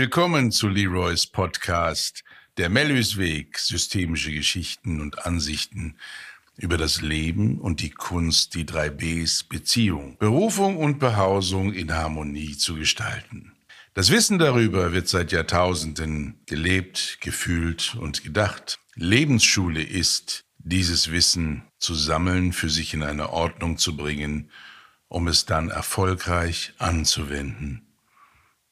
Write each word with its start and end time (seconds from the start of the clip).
Willkommen 0.00 0.52
zu 0.52 0.68
Leroys 0.68 1.26
Podcast, 1.26 2.22
der 2.56 2.68
Mellüsweg, 2.68 3.58
systemische 3.58 4.30
Geschichten 4.30 5.00
und 5.00 5.26
Ansichten 5.26 5.96
über 6.56 6.76
das 6.76 7.02
Leben 7.02 7.58
und 7.58 7.80
die 7.80 7.90
Kunst, 7.90 8.54
die 8.54 8.64
drei 8.64 8.90
Bs 8.90 9.42
Beziehung, 9.42 10.16
Berufung 10.16 10.76
und 10.76 11.00
Behausung 11.00 11.72
in 11.72 11.92
Harmonie 11.92 12.56
zu 12.56 12.76
gestalten. 12.76 13.56
Das 13.92 14.12
Wissen 14.12 14.38
darüber 14.38 14.92
wird 14.92 15.08
seit 15.08 15.32
Jahrtausenden 15.32 16.42
gelebt, 16.46 17.18
gefühlt 17.20 17.96
und 17.96 18.22
gedacht. 18.22 18.78
Lebensschule 18.94 19.82
ist, 19.82 20.44
dieses 20.58 21.10
Wissen 21.10 21.64
zu 21.80 21.96
sammeln, 21.96 22.52
für 22.52 22.70
sich 22.70 22.94
in 22.94 23.02
eine 23.02 23.30
Ordnung 23.30 23.78
zu 23.78 23.96
bringen, 23.96 24.52
um 25.08 25.26
es 25.26 25.44
dann 25.44 25.70
erfolgreich 25.70 26.72
anzuwenden. 26.78 27.87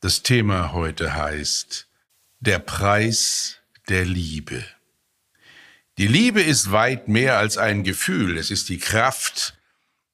Das 0.00 0.22
Thema 0.22 0.72
heute 0.72 1.14
heißt 1.14 1.88
Der 2.40 2.58
Preis 2.58 3.60
der 3.88 4.04
Liebe. 4.04 4.62
Die 5.96 6.06
Liebe 6.06 6.42
ist 6.42 6.70
weit 6.70 7.08
mehr 7.08 7.38
als 7.38 7.56
ein 7.56 7.82
Gefühl, 7.82 8.36
es 8.36 8.50
ist 8.50 8.68
die 8.68 8.76
Kraft, 8.76 9.58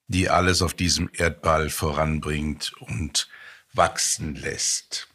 die 0.07 0.29
alles 0.29 0.61
auf 0.61 0.73
diesem 0.73 1.09
Erdball 1.11 1.69
voranbringt 1.69 2.71
und 2.79 3.27
wachsen 3.73 4.35
lässt. 4.35 5.09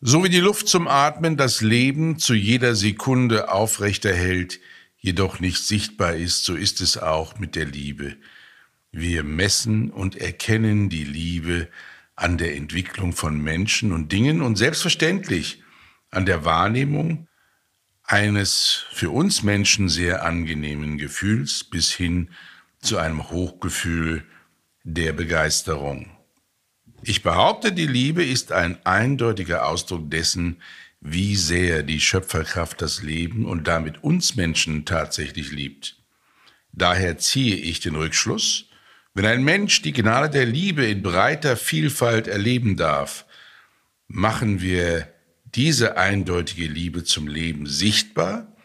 So 0.00 0.22
wie 0.22 0.28
die 0.28 0.38
Luft 0.38 0.68
zum 0.68 0.86
Atmen 0.86 1.36
das 1.36 1.60
Leben 1.60 2.20
zu 2.20 2.34
jeder 2.34 2.76
Sekunde 2.76 3.50
aufrechterhält, 3.50 4.60
jedoch 4.96 5.40
nicht 5.40 5.58
sichtbar 5.58 6.14
ist, 6.14 6.44
so 6.44 6.54
ist 6.54 6.80
es 6.80 6.98
auch 6.98 7.40
mit 7.40 7.56
der 7.56 7.66
Liebe. 7.66 8.16
Wir 8.92 9.24
messen 9.24 9.90
und 9.90 10.16
erkennen 10.16 10.88
die 10.88 11.04
Liebe 11.04 11.68
an 12.22 12.38
der 12.38 12.56
Entwicklung 12.56 13.12
von 13.12 13.38
Menschen 13.40 13.92
und 13.92 14.12
Dingen 14.12 14.42
und 14.42 14.56
selbstverständlich 14.56 15.62
an 16.10 16.24
der 16.24 16.44
Wahrnehmung 16.44 17.28
eines 18.04 18.84
für 18.92 19.10
uns 19.10 19.42
Menschen 19.42 19.88
sehr 19.88 20.24
angenehmen 20.24 20.98
Gefühls 20.98 21.64
bis 21.64 21.90
hin 21.92 22.30
zu 22.80 22.98
einem 22.98 23.30
Hochgefühl 23.30 24.24
der 24.84 25.12
Begeisterung. 25.12 26.10
Ich 27.02 27.22
behaupte, 27.22 27.72
die 27.72 27.86
Liebe 27.86 28.24
ist 28.24 28.52
ein 28.52 28.84
eindeutiger 28.86 29.66
Ausdruck 29.66 30.10
dessen, 30.10 30.62
wie 31.00 31.34
sehr 31.34 31.82
die 31.82 32.00
Schöpferkraft 32.00 32.80
das 32.80 33.02
Leben 33.02 33.46
und 33.46 33.66
damit 33.66 34.04
uns 34.04 34.36
Menschen 34.36 34.84
tatsächlich 34.84 35.50
liebt. 35.50 35.96
Daher 36.72 37.18
ziehe 37.18 37.56
ich 37.56 37.80
den 37.80 37.96
Rückschluss, 37.96 38.66
wenn 39.14 39.26
ein 39.26 39.44
Mensch 39.44 39.82
die 39.82 39.92
Gnade 39.92 40.30
der 40.30 40.46
Liebe 40.46 40.86
in 40.86 41.02
breiter 41.02 41.56
Vielfalt 41.56 42.28
erleben 42.28 42.76
darf, 42.76 43.26
machen 44.08 44.60
wir 44.60 45.12
diese 45.44 45.96
eindeutige 45.96 46.66
Liebe 46.66 47.04
zum 47.04 47.26
Leben 47.26 47.66
sichtbar 47.66 48.56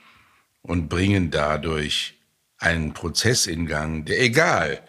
und 0.62 0.88
bringen 0.88 1.32
dadurch 1.32 2.16
einen 2.58 2.94
Prozess 2.94 3.46
in 3.46 3.66
Gang, 3.66 4.06
der 4.06 4.22
egal, 4.22 4.82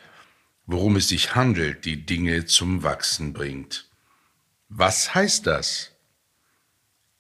worum 0.67 0.97
es 0.97 1.09
sich 1.09 1.35
handelt, 1.35 1.85
die 1.85 2.07
Dinge 2.07 2.47
zum 2.47 2.83
Wachsen 2.83 3.33
bringt. 3.33 3.89
Was 4.69 5.15
heißt 5.15 5.47
das? 5.47 5.93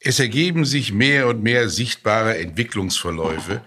Es 0.01 0.21
ergeben 0.21 0.65
sich 0.65 0.93
mehr 0.93 1.27
und 1.27 1.43
mehr 1.43 1.69
sichtbare 1.69 2.39
Entwicklungsverläufe, 2.39 3.63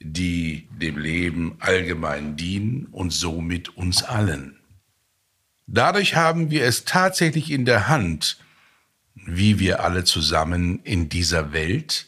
die 0.00 0.68
dem 0.70 0.98
Leben 0.98 1.56
allgemein 1.58 2.36
dienen 2.36 2.86
und 2.86 3.12
somit 3.12 3.76
uns 3.76 4.02
allen. 4.02 4.58
Dadurch 5.66 6.16
haben 6.16 6.50
wir 6.50 6.64
es 6.64 6.84
tatsächlich 6.84 7.50
in 7.50 7.64
der 7.64 7.88
Hand, 7.88 8.38
wie 9.14 9.58
wir 9.58 9.84
alle 9.84 10.04
zusammen 10.04 10.80
in 10.84 11.08
dieser 11.08 11.52
Welt 11.52 12.06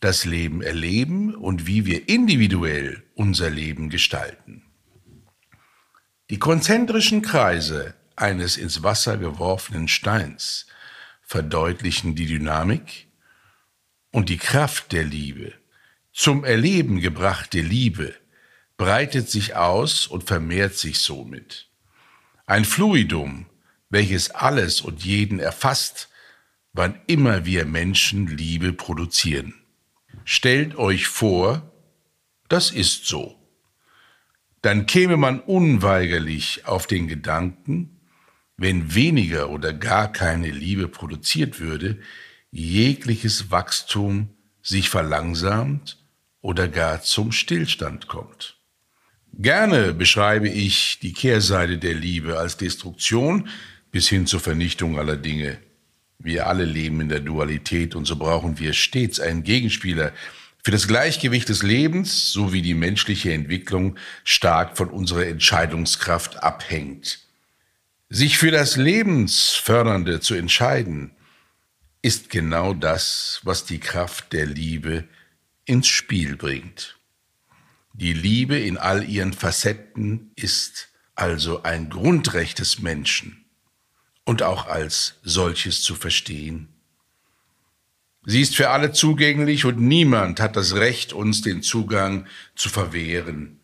das 0.00 0.24
Leben 0.24 0.62
erleben 0.62 1.34
und 1.34 1.66
wie 1.66 1.86
wir 1.86 2.08
individuell 2.08 3.02
unser 3.14 3.50
Leben 3.50 3.90
gestalten. 3.90 4.62
Die 6.30 6.38
konzentrischen 6.38 7.22
Kreise 7.22 7.94
eines 8.16 8.56
ins 8.56 8.82
Wasser 8.82 9.16
geworfenen 9.16 9.88
Steins 9.88 10.66
verdeutlichen 11.22 12.14
die 12.14 12.26
Dynamik 12.26 13.06
und 14.10 14.28
die 14.28 14.36
Kraft 14.36 14.92
der 14.92 15.04
Liebe. 15.04 15.52
Zum 16.12 16.44
Erleben 16.44 17.00
gebrachte 17.00 17.60
Liebe 17.60 18.14
breitet 18.76 19.30
sich 19.30 19.54
aus 19.54 20.06
und 20.06 20.24
vermehrt 20.24 20.74
sich 20.74 20.98
somit. 20.98 21.68
Ein 22.46 22.64
Fluidum, 22.64 23.46
welches 23.90 24.30
alles 24.30 24.80
und 24.80 25.04
jeden 25.04 25.38
erfasst, 25.38 26.08
wann 26.72 27.00
immer 27.06 27.46
wir 27.46 27.64
Menschen 27.64 28.26
Liebe 28.26 28.72
produzieren. 28.72 29.54
Stellt 30.24 30.76
euch 30.76 31.06
vor, 31.06 31.72
das 32.48 32.70
ist 32.72 33.06
so. 33.06 33.36
Dann 34.62 34.86
käme 34.86 35.16
man 35.16 35.40
unweigerlich 35.40 36.66
auf 36.66 36.86
den 36.86 37.06
Gedanken, 37.06 38.00
wenn 38.56 38.94
weniger 38.94 39.50
oder 39.50 39.72
gar 39.72 40.12
keine 40.12 40.50
Liebe 40.50 40.88
produziert 40.88 41.60
würde, 41.60 42.00
jegliches 42.50 43.50
Wachstum 43.50 44.30
sich 44.60 44.90
verlangsamt 44.90 45.99
oder 46.42 46.68
gar 46.68 47.02
zum 47.02 47.32
Stillstand 47.32 48.08
kommt. 48.08 48.56
Gerne 49.32 49.92
beschreibe 49.92 50.48
ich 50.48 50.98
die 51.00 51.12
Kehrseite 51.12 51.78
der 51.78 51.94
Liebe 51.94 52.38
als 52.38 52.56
Destruktion 52.56 53.48
bis 53.92 54.08
hin 54.08 54.26
zur 54.26 54.40
Vernichtung 54.40 54.98
aller 54.98 55.16
Dinge. 55.16 55.58
Wir 56.18 56.46
alle 56.46 56.64
leben 56.64 57.00
in 57.00 57.08
der 57.08 57.20
Dualität 57.20 57.94
und 57.94 58.04
so 58.04 58.16
brauchen 58.16 58.58
wir 58.58 58.72
stets 58.72 59.20
einen 59.20 59.42
Gegenspieler. 59.42 60.12
Für 60.62 60.70
das 60.70 60.86
Gleichgewicht 60.86 61.48
des 61.48 61.62
Lebens 61.62 62.32
sowie 62.32 62.60
die 62.60 62.74
menschliche 62.74 63.32
Entwicklung 63.32 63.96
stark 64.24 64.76
von 64.76 64.90
unserer 64.90 65.26
Entscheidungskraft 65.26 66.42
abhängt. 66.42 67.20
Sich 68.10 68.36
für 68.36 68.50
das 68.50 68.76
Lebensfördernde 68.76 70.20
zu 70.20 70.34
entscheiden, 70.34 71.12
ist 72.02 72.28
genau 72.28 72.74
das, 72.74 73.40
was 73.44 73.64
die 73.64 73.78
Kraft 73.78 74.32
der 74.32 74.46
Liebe 74.46 75.04
ins 75.70 75.86
Spiel 75.86 76.36
bringt. 76.36 76.98
Die 77.92 78.12
Liebe 78.12 78.58
in 78.58 78.76
all 78.76 79.08
ihren 79.08 79.32
Facetten 79.32 80.32
ist 80.34 80.88
also 81.14 81.62
ein 81.62 81.90
Grundrecht 81.90 82.58
des 82.58 82.80
Menschen 82.80 83.44
und 84.24 84.42
auch 84.42 84.66
als 84.66 85.20
solches 85.22 85.82
zu 85.82 85.94
verstehen. 85.94 86.70
Sie 88.24 88.40
ist 88.40 88.56
für 88.56 88.70
alle 88.70 88.90
zugänglich 88.90 89.64
und 89.64 89.78
niemand 89.78 90.40
hat 90.40 90.56
das 90.56 90.74
Recht, 90.74 91.12
uns 91.12 91.40
den 91.40 91.62
Zugang 91.62 92.26
zu 92.56 92.68
verwehren. 92.68 93.60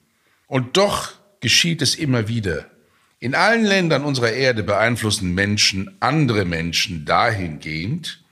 Und 0.47 0.77
doch 0.77 1.13
geschieht 1.41 1.83
es 1.83 1.97
immer 1.97 2.29
wieder. 2.29 2.71
In 3.19 3.35
allen 3.35 3.65
Ländern 3.65 4.05
unserer 4.05 4.31
Erde 4.31 4.63
beeinflussen 4.63 5.35
Menschen 5.35 5.97
andere 5.99 6.45
Menschen 6.45 7.05
dahingehend, 7.05 8.23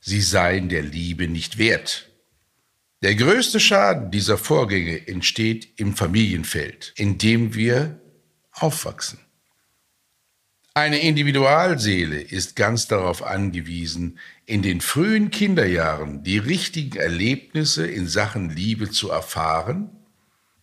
sie 0.00 0.20
seien 0.20 0.68
der 0.68 0.82
Liebe 0.82 1.28
nicht 1.28 1.56
wert. 1.56 2.07
Der 3.00 3.14
größte 3.14 3.60
Schaden 3.60 4.10
dieser 4.10 4.38
Vorgänge 4.38 5.06
entsteht 5.06 5.68
im 5.76 5.94
Familienfeld, 5.94 6.92
in 6.96 7.16
dem 7.16 7.54
wir 7.54 8.00
aufwachsen. 8.52 9.20
Eine 10.74 10.98
Individualseele 11.00 12.20
ist 12.20 12.56
ganz 12.56 12.88
darauf 12.88 13.22
angewiesen, 13.22 14.18
in 14.46 14.62
den 14.62 14.80
frühen 14.80 15.30
Kinderjahren 15.30 16.24
die 16.24 16.38
richtigen 16.38 16.96
Erlebnisse 16.96 17.86
in 17.86 18.08
Sachen 18.08 18.50
Liebe 18.50 18.90
zu 18.90 19.10
erfahren 19.10 19.90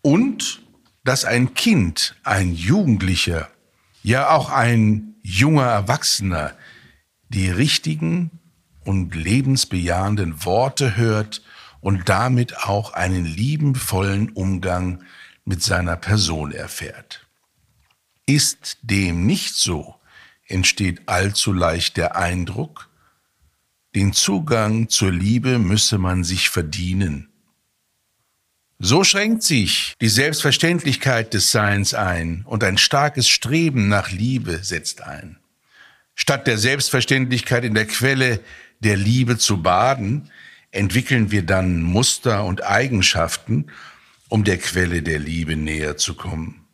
und 0.01 0.62
dass 1.06 1.24
ein 1.24 1.54
Kind, 1.54 2.15
ein 2.24 2.54
Jugendlicher, 2.54 3.50
ja 4.04 4.30
auch 4.30 4.50
ein 4.50 5.15
junger 5.21 5.65
Erwachsener 5.65 6.54
die 7.30 7.50
richtigen 7.50 8.31
und 8.83 9.15
lebensbejahenden 9.15 10.45
Worte 10.45 10.98
hört 10.98 11.42
und 11.85 12.09
damit 12.09 12.63
auch 12.63 12.93
einen 12.93 13.25
liebenvollen 13.25 14.29
Umgang 14.29 15.03
mit 15.43 15.61
seiner 15.61 15.95
Person 15.95 16.51
erfährt. 16.51 17.27
Ist 18.25 18.79
dem 18.81 19.27
nicht 19.27 19.53
so, 19.53 19.93
entsteht 20.47 21.03
allzu 21.05 21.53
leicht 21.53 21.97
der 21.97 22.15
Eindruck, 22.15 22.89
den 23.93 24.13
Zugang 24.13 24.89
zur 24.89 25.11
Liebe 25.11 25.59
müsse 25.59 25.99
man 25.99 26.23
sich 26.23 26.49
verdienen. 26.49 27.29
So 28.79 29.03
schränkt 29.03 29.43
sich 29.43 29.93
die 30.01 30.09
Selbstverständlichkeit 30.09 31.35
des 31.35 31.51
Seins 31.51 31.93
ein 31.93 32.45
und 32.47 32.63
ein 32.63 32.79
starkes 32.79 33.29
Streben 33.29 33.89
nach 33.89 34.09
Liebe 34.09 34.63
setzt 34.63 35.03
ein. 35.03 35.37
Statt 36.15 36.47
der 36.47 36.57
Selbstverständlichkeit 36.57 37.63
in 37.63 37.75
der 37.75 37.85
Quelle 37.85 38.39
der 38.79 38.97
Liebe 38.97 39.37
zu 39.37 39.61
baden, 39.61 40.31
entwickeln 40.75 41.31
wir 41.31 41.44
dann 41.44 41.81
Muster 41.81 42.44
und 42.44 42.63
Eigenschaften, 42.63 43.68
um 44.30 44.44
der 44.44 44.57
Quelle 44.57 45.01
der 45.01 45.19
Liebe 45.19 45.56
näher 45.56 45.98
zu 45.98 46.16
kommen. 46.16 46.66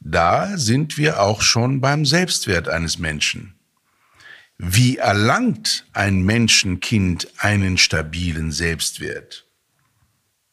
Da 0.00 0.56
sind 0.56 0.98
wir 0.98 1.20
auch 1.20 1.42
schon 1.42 1.80
beim 1.80 2.04
Selbstwert 2.04 2.68
eines 2.68 2.98
Menschen. 2.98 3.54
Wie 4.58 4.98
erlangt 4.98 5.86
ein 5.92 6.22
Menschenkind 6.22 7.28
einen 7.38 7.78
stabilen 7.78 8.52
Selbstwert? 8.52 9.46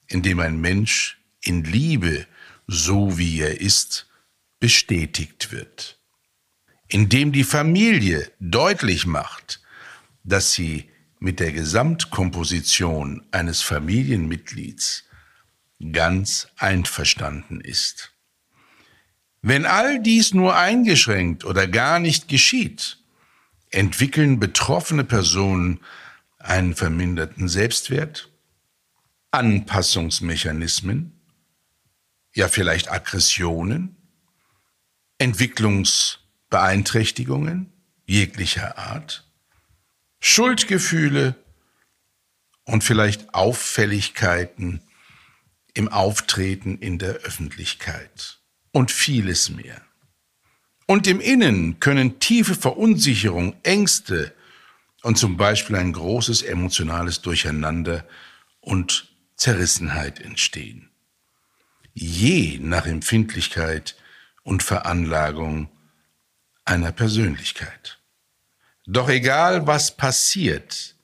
Indem 0.08 0.40
ein 0.40 0.60
Mensch 0.60 1.20
in 1.42 1.64
Liebe, 1.64 2.26
so 2.68 3.18
wie 3.18 3.40
er 3.40 3.62
ist, 3.62 4.08
bestätigt 4.60 5.52
wird. 5.52 6.00
Indem 6.88 7.32
die 7.32 7.44
Familie 7.44 8.32
deutlich 8.40 9.06
macht, 9.06 9.62
dass 10.24 10.54
sie 10.54 10.90
mit 11.20 11.40
der 11.40 11.52
Gesamtkomposition 11.52 13.24
eines 13.32 13.62
Familienmitglieds 13.62 15.04
ganz 15.92 16.48
einverstanden 16.58 17.62
ist. 17.62 18.12
Wenn 19.42 19.66
all 19.66 20.02
dies 20.02 20.34
nur 20.34 20.58
eingeschränkt 20.58 21.46
oder 21.46 21.66
gar 21.68 22.00
nicht 22.00 22.28
geschieht, 22.28 22.98
entwickeln 23.72 24.40
betroffene 24.40 25.04
Personen 25.04 25.80
einen 26.40 26.76
verminderten 26.76 27.48
Selbstwert, 27.48 28.32
Anpassungsmechanismen, 29.32 31.14
ja 32.34 32.48
vielleicht 32.48 32.92
Aggressionen, 32.92 33.96
Entwicklungsbeeinträchtigungen 35.18 37.72
jeglicher 38.06 38.78
Art, 38.78 39.29
Schuldgefühle 40.20 41.36
und 42.66 42.84
vielleicht 42.84 43.34
Auffälligkeiten 43.34 44.82
im 45.74 45.88
Auftreten 45.88 46.78
in 46.78 47.00
der 47.00 47.16
Öffentlichkeit 47.16 48.40
und 48.72 48.92
vieles 48.92 49.50
mehr. 49.50 49.82
Und 50.86 51.08
im 51.08 51.20
Innen 51.20 51.80
können 51.80 52.20
tiefe 52.20 52.56
Verunsicherung, 52.56 53.56
Ängste 53.64 54.34
und 55.04 55.18
zum 55.18 55.38
Beispiel 55.38 55.76
ein 55.76 55.94
großes 55.94 56.42
emotionales 56.42 57.22
Durcheinander 57.22 58.06
und 58.60 59.08
Zerrissenheit 59.36 60.20
entstehen. 60.20 60.90
Je 61.94 62.58
nach 62.60 62.86
Empfindlichkeit 62.86 63.96
und 64.44 64.64
Veranlagung 64.64 65.70
einer 66.66 66.92
Persönlichkeit. 66.92 67.99
Doch 68.92 69.08
egal 69.08 69.68
was 69.68 69.96
passiert, 69.96 70.96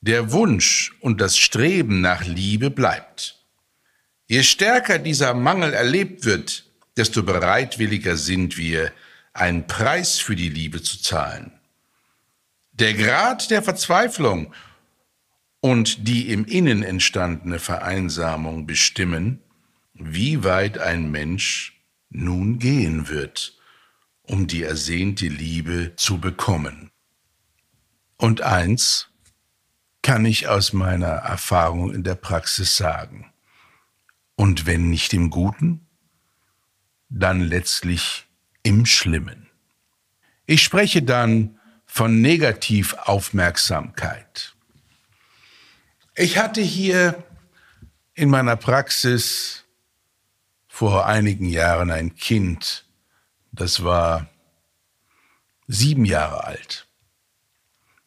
der 0.00 0.32
Wunsch 0.32 0.96
und 1.00 1.20
das 1.20 1.36
Streben 1.36 2.00
nach 2.00 2.24
Liebe 2.24 2.70
bleibt. 2.70 3.44
Je 4.26 4.42
stärker 4.42 4.98
dieser 4.98 5.34
Mangel 5.34 5.74
erlebt 5.74 6.24
wird, 6.24 6.64
desto 6.96 7.22
bereitwilliger 7.22 8.16
sind 8.16 8.56
wir, 8.56 8.92
einen 9.34 9.66
Preis 9.66 10.20
für 10.20 10.36
die 10.36 10.48
Liebe 10.48 10.80
zu 10.80 11.02
zahlen. 11.02 11.52
Der 12.72 12.94
Grad 12.94 13.50
der 13.50 13.62
Verzweiflung 13.62 14.54
und 15.60 16.08
die 16.08 16.30
im 16.30 16.46
Innen 16.46 16.82
entstandene 16.82 17.58
Vereinsamung 17.58 18.66
bestimmen, 18.66 19.42
wie 19.92 20.44
weit 20.44 20.78
ein 20.78 21.10
Mensch 21.10 21.78
nun 22.08 22.58
gehen 22.58 23.10
wird, 23.10 23.58
um 24.22 24.46
die 24.46 24.62
ersehnte 24.62 25.26
Liebe 25.26 25.92
zu 25.96 26.18
bekommen. 26.18 26.90
Und 28.16 28.42
eins 28.42 29.08
kann 30.02 30.24
ich 30.24 30.46
aus 30.48 30.72
meiner 30.72 31.06
Erfahrung 31.06 31.92
in 31.92 32.04
der 32.04 32.14
Praxis 32.14 32.76
sagen. 32.76 33.32
Und 34.36 34.66
wenn 34.66 34.90
nicht 34.90 35.12
im 35.14 35.30
Guten, 35.30 35.86
dann 37.08 37.40
letztlich 37.40 38.26
im 38.62 38.86
Schlimmen. 38.86 39.48
Ich 40.46 40.62
spreche 40.62 41.02
dann 41.02 41.58
von 41.86 42.20
Negativaufmerksamkeit. 42.20 44.54
Ich 46.16 46.38
hatte 46.38 46.60
hier 46.60 47.24
in 48.14 48.30
meiner 48.30 48.54
Praxis 48.56 49.64
vor 50.68 51.06
einigen 51.06 51.48
Jahren 51.48 51.90
ein 51.90 52.14
Kind, 52.16 52.84
das 53.52 53.84
war 53.84 54.28
sieben 55.68 56.04
Jahre 56.04 56.44
alt. 56.44 56.83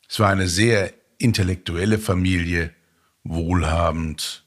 Es 0.08 0.20
war 0.20 0.30
eine 0.30 0.48
sehr 0.48 0.94
intellektuelle 1.18 2.00
Familie, 2.00 2.74
wohlhabend. 3.24 4.46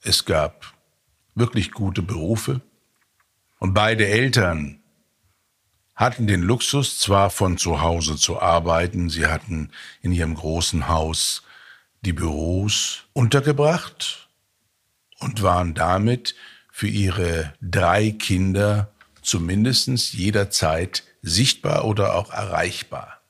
Es 0.00 0.24
gab 0.24 0.74
wirklich 1.34 1.72
gute 1.72 2.02
Berufe. 2.02 2.60
Und 3.58 3.74
beide 3.74 4.06
Eltern 4.06 4.80
hatten 5.94 6.26
den 6.26 6.42
Luxus, 6.42 6.98
zwar 6.98 7.30
von 7.30 7.58
zu 7.58 7.80
Hause 7.80 8.16
zu 8.16 8.40
arbeiten, 8.40 9.10
sie 9.10 9.26
hatten 9.26 9.70
in 10.02 10.12
ihrem 10.12 10.34
großen 10.34 10.88
Haus 10.88 11.42
die 12.00 12.12
Büros 12.12 13.04
untergebracht 13.12 14.28
und 15.20 15.42
waren 15.42 15.74
damit 15.74 16.34
für 16.70 16.88
ihre 16.88 17.54
drei 17.62 18.10
Kinder 18.10 18.92
zumindest 19.22 20.12
jederzeit 20.12 21.04
sichtbar 21.22 21.84
oder 21.84 22.14
auch 22.14 22.30
erreichbar. 22.32 23.23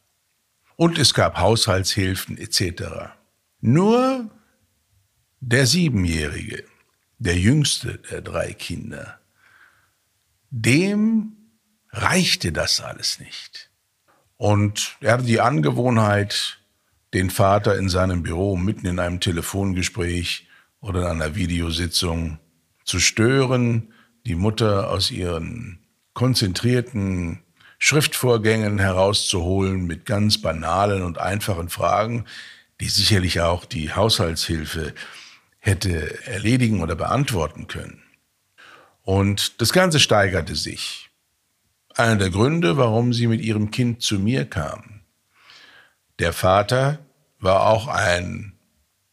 Und 0.76 0.98
es 0.98 1.14
gab 1.14 1.38
Haushaltshilfen 1.38 2.36
etc. 2.38 3.12
Nur 3.60 4.30
der 5.40 5.66
Siebenjährige 5.66 6.64
der 7.18 7.38
jüngste 7.38 7.98
der 8.10 8.20
drei 8.20 8.52
Kinder, 8.52 9.18
dem 10.50 11.36
reichte 11.90 12.52
das 12.52 12.80
alles 12.80 13.20
nicht. 13.20 13.70
Und 14.36 14.96
er 15.00 15.12
hatte 15.12 15.24
die 15.24 15.40
Angewohnheit, 15.40 16.58
den 17.14 17.30
Vater 17.30 17.78
in 17.78 17.88
seinem 17.88 18.24
Büro 18.24 18.56
mitten 18.56 18.86
in 18.86 18.98
einem 18.98 19.20
Telefongespräch 19.20 20.48
oder 20.80 21.02
in 21.02 21.22
einer 21.22 21.36
Videositzung 21.36 22.38
zu 22.84 22.98
stören, 22.98 23.92
die 24.26 24.34
Mutter 24.34 24.90
aus 24.90 25.10
ihren 25.10 25.78
konzentrierten 26.12 27.43
Schriftvorgängen 27.84 28.78
herauszuholen 28.78 29.86
mit 29.86 30.06
ganz 30.06 30.40
banalen 30.40 31.02
und 31.02 31.18
einfachen 31.18 31.68
Fragen, 31.68 32.24
die 32.80 32.88
sicherlich 32.88 33.42
auch 33.42 33.66
die 33.66 33.92
Haushaltshilfe 33.92 34.94
hätte 35.58 36.24
erledigen 36.24 36.80
oder 36.80 36.94
beantworten 36.94 37.66
können. 37.66 38.02
Und 39.02 39.60
das 39.60 39.74
Ganze 39.74 40.00
steigerte 40.00 40.56
sich. 40.56 41.10
Einer 41.94 42.16
der 42.16 42.30
Gründe, 42.30 42.78
warum 42.78 43.12
sie 43.12 43.26
mit 43.26 43.42
ihrem 43.42 43.70
Kind 43.70 44.00
zu 44.00 44.18
mir 44.18 44.46
kam. 44.46 45.02
Der 46.20 46.32
Vater 46.32 47.00
war 47.38 47.66
auch 47.66 47.88
ein 47.88 48.54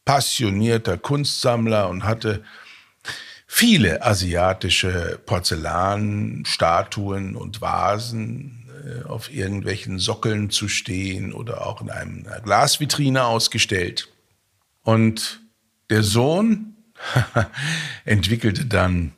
passionierter 0.06 0.96
Kunstsammler 0.96 1.90
und 1.90 2.04
hatte 2.04 2.42
viele 3.54 4.02
asiatische 4.02 5.20
Porzellanstatuen 5.26 7.36
und 7.36 7.60
Vasen 7.60 8.61
auf 9.06 9.32
irgendwelchen 9.32 9.98
Sockeln 9.98 10.50
zu 10.50 10.68
stehen 10.68 11.32
oder 11.32 11.66
auch 11.66 11.80
in 11.80 11.90
einer 11.90 12.40
Glasvitrine 12.40 13.24
ausgestellt. 13.24 14.08
Und 14.82 15.40
der 15.90 16.02
Sohn 16.02 16.76
entwickelte 18.04 18.66
dann 18.66 19.12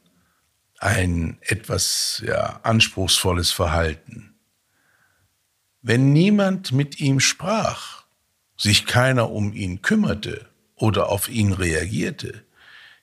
ein 0.78 1.38
etwas 1.40 2.22
ja, 2.26 2.60
anspruchsvolles 2.62 3.52
Verhalten. 3.52 4.34
Wenn 5.80 6.12
niemand 6.12 6.72
mit 6.72 7.00
ihm 7.00 7.20
sprach, 7.20 8.04
sich 8.56 8.86
keiner 8.86 9.30
um 9.30 9.52
ihn 9.52 9.82
kümmerte 9.82 10.48
oder 10.74 11.08
auf 11.08 11.28
ihn 11.28 11.52
reagierte, 11.52 12.44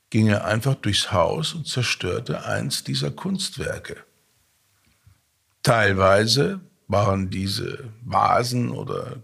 ging 0.09 0.27
er 0.27 0.45
einfach 0.45 0.75
durchs 0.75 1.11
Haus 1.11 1.53
und 1.53 1.67
zerstörte 1.67 2.45
eins 2.45 2.83
dieser 2.83 3.11
Kunstwerke. 3.11 4.03
Teilweise 5.63 6.61
waren 6.87 7.29
diese 7.29 7.91
Vasen 8.03 8.71
oder 8.71 9.17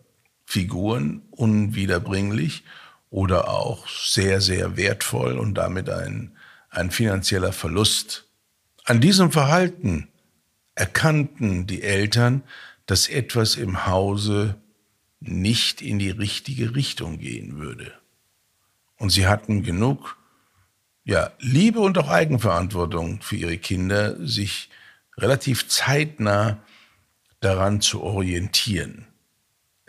Figuren 0.45 1.23
unwiederbringlich 1.31 2.63
oder 3.09 3.49
auch 3.49 3.87
sehr, 3.87 4.41
sehr 4.41 4.77
wertvoll 4.77 5.37
und 5.37 5.55
damit 5.55 5.89
ein, 5.89 6.31
ein 6.69 6.91
finanzieller 6.91 7.53
Verlust. 7.53 8.25
An 8.85 9.01
diesem 9.01 9.31
Verhalten 9.31 10.07
erkannten 10.75 11.67
die 11.67 11.81
Eltern, 11.81 12.43
dass 12.85 13.09
etwas 13.09 13.55
im 13.55 13.85
Hause 13.87 14.55
nicht 15.19 15.81
in 15.81 15.99
die 15.99 16.11
richtige 16.11 16.75
Richtung 16.75 17.19
gehen 17.19 17.57
würde. 17.57 17.91
Und 18.97 19.09
sie 19.09 19.27
hatten 19.27 19.63
genug 19.63 20.17
ja, 21.03 21.31
Liebe 21.39 21.79
und 21.79 21.97
auch 21.97 22.09
Eigenverantwortung 22.09 23.21
für 23.21 23.37
ihre 23.37 23.57
Kinder, 23.57 24.15
sich 24.25 24.69
relativ 25.17 25.67
zeitnah 25.67 26.59
daran 27.39 27.81
zu 27.81 28.01
orientieren. 28.01 29.07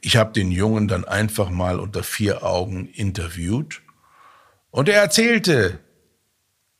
Ich 0.01 0.17
habe 0.17 0.33
den 0.33 0.51
Jungen 0.51 0.89
dann 0.89 1.05
einfach 1.05 1.51
mal 1.51 1.81
unter 1.81 2.03
vier 2.03 2.45
Augen 2.45 2.87
interviewt 2.87 3.83
und 4.71 4.89
er 4.89 5.01
erzählte 5.01 5.81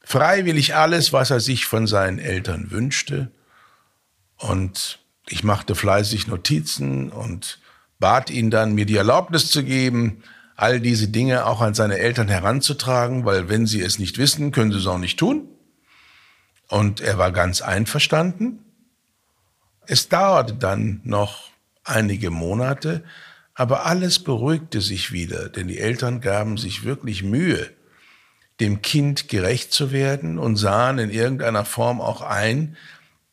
freiwillig 0.05 0.75
alles, 0.75 1.13
was 1.13 1.31
er 1.31 1.41
sich 1.41 1.67
von 1.67 1.87
seinen 1.87 2.19
Eltern 2.19 2.71
wünschte. 2.71 3.31
Und 4.37 5.01
ich 5.29 5.45
machte 5.45 5.75
fleißig 5.75 6.29
Notizen 6.29 7.11
und 7.11 7.61
bat 7.99 8.31
ihn 8.31 8.51
dann, 8.51 8.75
mir 8.75 8.87
die 8.87 8.97
Erlaubnis 8.97 9.51
zu 9.51 9.65
geben, 9.65 10.23
all 10.57 10.81
diese 10.81 11.09
Dinge 11.09 11.45
auch 11.45 11.61
an 11.61 11.75
seine 11.75 11.99
Eltern 11.99 12.29
heranzutragen, 12.29 13.25
weil 13.25 13.49
wenn 13.49 13.67
sie 13.67 13.81
es 13.81 13.99
nicht 13.99 14.19
wissen, 14.19 14.51
können 14.51 14.73
sie 14.73 14.79
es 14.79 14.87
auch 14.87 14.99
nicht 14.99 15.19
tun. 15.19 15.49
Und 16.69 17.01
er 17.01 17.19
war 17.19 17.33
ganz 17.33 17.63
einverstanden. 17.63 18.65
Es 19.87 20.09
dauerte 20.09 20.55
dann 20.55 21.01
noch 21.05 21.51
einige 21.85 22.31
Monate, 22.31 23.05
aber 23.55 23.87
alles 23.87 24.19
beruhigte 24.19 24.81
sich 24.81 25.11
wieder, 25.11 25.49
denn 25.49 25.67
die 25.67 25.79
Eltern 25.79 26.21
gaben 26.21 26.59
sich 26.59 26.85
wirklich 26.85 27.23
Mühe, 27.23 27.71
dem 28.61 28.83
Kind 28.83 29.29
gerecht 29.29 29.73
zu 29.73 29.91
werden 29.91 30.39
und 30.39 30.57
sahen 30.57 30.99
in 30.99 31.11
irgendeiner 31.11 31.65
Form 31.65 32.01
auch 32.01 32.21
ein, 32.21 32.77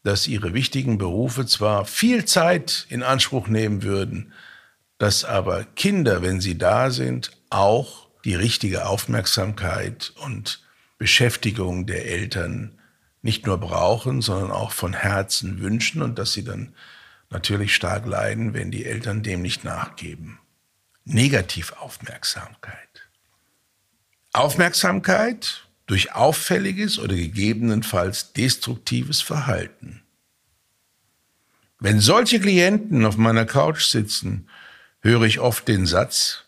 dass 0.04 0.28
ihre 0.28 0.54
wichtigen 0.54 0.98
Berufe 0.98 1.46
zwar 1.46 1.86
viel 1.86 2.26
Zeit 2.26 2.86
in 2.90 3.04
Anspruch 3.04 3.48
nehmen 3.48 3.84
würden, 3.84 4.34
dass 4.98 5.26
aber 5.26 5.64
Kinder, 5.76 6.22
wenn 6.22 6.40
sie 6.40 6.58
da 6.58 6.90
sind, 6.90 7.32
auch 7.50 8.08
die 8.24 8.36
richtige 8.36 8.88
Aufmerksamkeit 8.88 10.14
und 10.24 10.64
Beschäftigung 10.98 11.86
der 11.86 12.06
Eltern 12.06 12.80
nicht 13.26 13.48
nur 13.48 13.58
brauchen, 13.58 14.22
sondern 14.22 14.52
auch 14.52 14.72
von 14.72 14.94
Herzen 14.94 15.60
wünschen 15.60 16.04
und 16.04 16.20
dass 16.20 16.34
sie 16.34 16.44
dann 16.44 16.76
natürlich 17.32 17.74
stark 17.74 18.06
leiden, 18.06 18.54
wenn 18.54 18.70
die 18.70 18.86
Eltern 18.86 19.24
dem 19.24 19.42
nicht 19.42 19.64
nachgeben. 19.64 20.38
Negativaufmerksamkeit. 21.06 23.10
Aufmerksamkeit 24.32 25.66
durch 25.88 26.14
auffälliges 26.14 27.00
oder 27.00 27.16
gegebenenfalls 27.16 28.34
destruktives 28.34 29.24
Verhalten. 29.24 30.04
Wenn 31.80 32.00
solche 32.00 32.40
Klienten 32.40 33.08
auf 33.08 33.18
meiner 33.18 33.46
Couch 33.46 33.86
sitzen, 33.86 34.48
höre 35.02 35.24
ich 35.24 35.40
oft 35.40 35.68
den 35.68 35.88
Satz, 35.88 36.44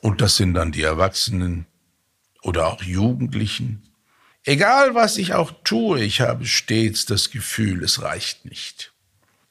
und 0.00 0.20
das 0.20 0.34
sind 0.34 0.54
dann 0.54 0.72
die 0.72 0.82
Erwachsenen 0.82 1.66
oder 2.42 2.66
auch 2.66 2.82
Jugendlichen, 2.82 3.86
egal 4.46 4.94
was 4.94 5.18
ich 5.18 5.34
auch 5.34 5.52
tue, 5.62 6.00
ich 6.00 6.22
habe 6.22 6.46
stets 6.46 7.04
das 7.04 7.30
Gefühl, 7.30 7.84
es 7.84 8.00
reicht 8.00 8.46
nicht. 8.46 8.92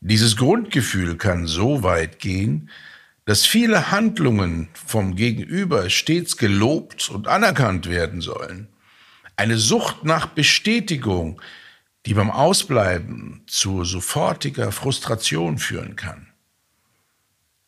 Dieses 0.02 0.36
Grundgefühl 0.36 1.18
kann 1.18 1.48
so 1.48 1.84
weit 1.84 2.20
gehen, 2.20 2.70
dass 3.26 3.46
viele 3.46 3.92
Handlungen 3.92 4.70
vom 4.74 5.16
Gegenüber 5.16 5.90
stets 5.90 6.38
gelobt 6.38 7.10
und 7.10 7.28
anerkannt 7.28 7.90
werden 7.90 8.22
sollen. 8.22 8.68
Eine 9.36 9.58
Sucht 9.58 10.04
nach 10.04 10.28
Bestätigung, 10.28 11.42
die 12.06 12.14
beim 12.14 12.30
Ausbleiben 12.30 13.44
zu 13.48 13.84
sofortiger 13.84 14.72
Frustration 14.72 15.58
führen 15.58 15.96
kann. 15.96 16.28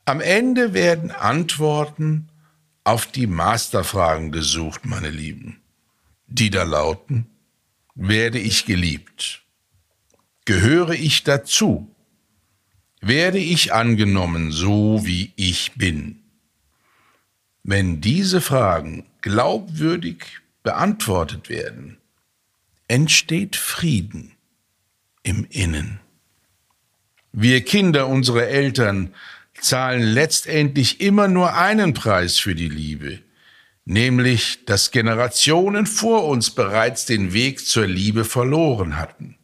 Am 0.05 0.21
Ende 0.21 0.73
werden 0.73 1.11
Antworten 1.11 2.29
auf 2.83 3.07
die 3.07 3.27
Masterfragen 3.27 4.31
gesucht, 4.31 4.85
meine 4.85 5.09
Lieben, 5.09 5.59
die 6.27 6.49
da 6.49 6.63
lauten, 6.63 7.27
werde 7.95 8.39
ich 8.39 8.65
geliebt? 8.65 9.41
Gehöre 10.45 10.93
ich 10.93 11.23
dazu? 11.23 11.93
werde 13.01 13.37
ich 13.37 13.73
angenommen, 13.73 14.51
so 14.51 15.05
wie 15.05 15.31
ich 15.35 15.73
bin? 15.75 16.19
Wenn 17.63 18.01
diese 18.01 18.41
Fragen 18.41 19.05
glaubwürdig 19.21 20.25
beantwortet 20.63 21.49
werden, 21.49 21.97
entsteht 22.87 23.55
Frieden 23.55 24.33
im 25.23 25.45
Innen. 25.49 25.99
Wir 27.33 27.63
Kinder 27.63 28.07
unserer 28.07 28.47
Eltern 28.47 29.13
zahlen 29.59 30.01
letztendlich 30.01 31.01
immer 31.01 31.27
nur 31.27 31.55
einen 31.55 31.93
Preis 31.93 32.37
für 32.37 32.55
die 32.55 32.69
Liebe, 32.69 33.19
nämlich 33.87 34.65
dass 34.65 34.91
Generationen 34.91 35.85
vor 35.85 36.25
uns 36.25 36.51
bereits 36.51 37.05
den 37.05 37.31
Weg 37.31 37.65
zur 37.65 37.87
Liebe 37.87 38.25
verloren 38.25 38.97
hatten. 38.97 39.37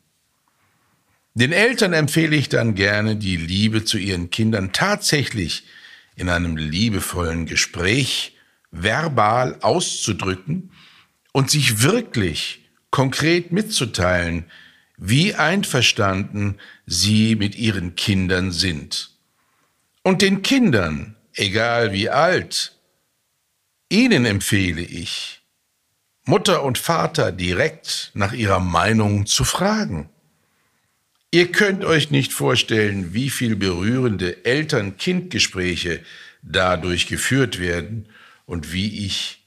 Den 1.34 1.54
Eltern 1.54 1.94
empfehle 1.94 2.36
ich 2.36 2.50
dann 2.50 2.76
gerne, 2.76 3.16
die 3.16 3.38
Liebe 3.38 3.86
zu 3.86 3.98
ihren 3.98 4.30
Kindern 4.30 4.74
tatsächlich 4.74 5.64
in 6.16 6.30
einem 6.30 6.58
liebevollen 6.58 7.46
Gespräch 7.46 8.38
verbal 8.70 9.58
auszudrücken 9.62 10.72
und 11.32 11.50
sich 11.50 11.82
wirklich 11.82 12.70
konkret 12.92 13.54
mitzuteilen, 13.54 14.46
wie 14.98 15.34
einverstanden 15.36 16.58
sie 16.86 17.36
mit 17.38 17.56
ihren 17.56 17.96
Kindern 17.96 18.52
sind. 18.52 19.12
Und 20.04 20.22
den 20.22 20.42
Kindern, 20.42 21.16
egal 21.34 21.94
wie 21.94 22.10
alt, 22.10 22.78
ihnen 23.90 24.26
empfehle 24.26 24.82
ich, 24.82 25.42
Mutter 26.26 26.64
und 26.64 26.78
Vater 26.78 27.32
direkt 27.32 28.12
nach 28.14 28.34
ihrer 28.34 28.60
Meinung 28.60 29.26
zu 29.26 29.44
fragen. 29.44 30.10
Ihr 31.32 31.52
könnt 31.52 31.84
euch 31.84 32.12
nicht 32.12 32.32
vorstellen, 32.32 33.14
wie 33.14 33.30
viel 33.30 33.56
berührende 33.56 34.46
Eltern-Kind-Gespräche 34.46 36.04
dadurch 36.44 37.08
geführt 37.08 37.60
werden 37.60 38.08
und 38.46 38.72
wie 38.72 39.06
ich 39.06 39.44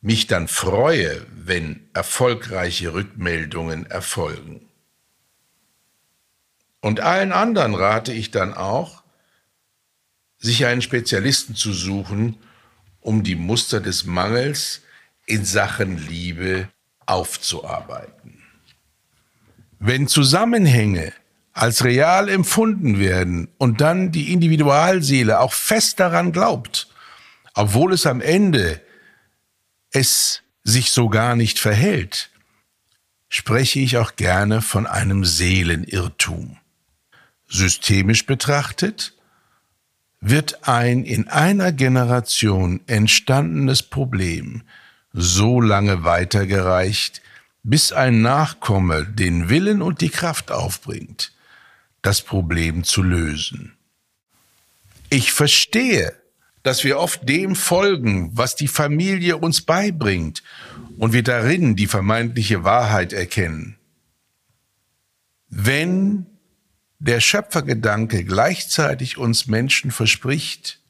mich 0.00 0.26
dann 0.26 0.46
freue, 0.46 1.26
wenn 1.34 1.88
erfolgreiche 1.92 2.94
Rückmeldungen 2.94 3.86
erfolgen. 3.86 4.68
Und 6.80 7.00
allen 7.00 7.32
anderen 7.32 7.74
rate 7.74 8.12
ich 8.12 8.30
dann 8.30 8.54
auch, 8.54 9.02
sich 10.38 10.64
einen 10.64 10.82
Spezialisten 10.82 11.56
zu 11.56 11.72
suchen, 11.72 12.36
um 13.06 13.22
die 13.22 13.36
Muster 13.36 13.80
des 13.80 14.04
Mangels 14.04 14.82
in 15.26 15.44
Sachen 15.44 15.96
Liebe 16.08 16.68
aufzuarbeiten. 17.06 18.42
Wenn 19.78 20.08
Zusammenhänge 20.08 21.12
als 21.52 21.84
real 21.84 22.28
empfunden 22.28 22.98
werden 22.98 23.48
und 23.58 23.80
dann 23.80 24.10
die 24.10 24.32
Individualseele 24.32 25.38
auch 25.38 25.52
fest 25.52 26.00
daran 26.00 26.32
glaubt, 26.32 26.88
obwohl 27.54 27.92
es 27.92 28.06
am 28.06 28.20
Ende 28.20 28.82
es 29.92 30.42
sich 30.64 30.90
so 30.90 31.08
gar 31.08 31.36
nicht 31.36 31.60
verhält, 31.60 32.30
spreche 33.28 33.78
ich 33.78 33.98
auch 33.98 34.16
gerne 34.16 34.62
von 34.62 34.84
einem 34.84 35.24
Seelenirrtum. 35.24 36.58
Systemisch 37.46 38.26
betrachtet 38.26 39.15
wird 40.28 40.66
ein 40.66 41.04
in 41.04 41.28
einer 41.28 41.70
Generation 41.70 42.80
entstandenes 42.88 43.82
Problem 43.84 44.62
so 45.12 45.60
lange 45.60 46.02
weitergereicht, 46.02 47.22
bis 47.62 47.92
ein 47.92 48.22
Nachkomme 48.22 49.06
den 49.06 49.48
Willen 49.48 49.82
und 49.82 50.00
die 50.00 50.08
Kraft 50.08 50.50
aufbringt, 50.50 51.32
das 52.02 52.22
Problem 52.22 52.82
zu 52.82 53.02
lösen. 53.02 53.76
Ich 55.10 55.32
verstehe, 55.32 56.12
dass 56.64 56.82
wir 56.82 56.98
oft 56.98 57.28
dem 57.28 57.54
folgen, 57.54 58.36
was 58.36 58.56
die 58.56 58.68
Familie 58.68 59.36
uns 59.36 59.60
beibringt 59.60 60.42
und 60.98 61.12
wir 61.12 61.22
darin 61.22 61.76
die 61.76 61.86
vermeintliche 61.86 62.64
Wahrheit 62.64 63.12
erkennen. 63.12 63.76
Wenn 65.48 66.26
der 66.98 67.20
Schöpfergedanke 67.20 68.24
gleichzeitig 68.24 69.18
uns 69.18 69.46
Menschen 69.46 69.90
verspricht, 69.90 70.80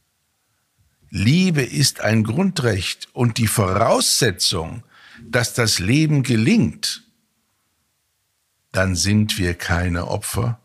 Liebe 1.11 1.63
ist 1.63 2.01
ein 2.01 2.25
Grundrecht 2.25 3.09
und 3.13 3.39
die 3.39 3.47
Voraussetzung 3.47 4.83
dass 5.23 5.55
das 5.55 5.79
Leben 5.79 6.23
gelingt, 6.23 7.05
dann 8.73 8.95
sind 8.95 9.39
wir 9.39 9.55
keine 9.55 10.09
Opfer, 10.09 10.61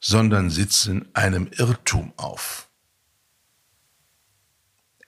sondern 0.00 0.50
sitzen 0.50 1.08
einem 1.14 1.48
Irrtum 1.52 2.12
auf. 2.16 2.68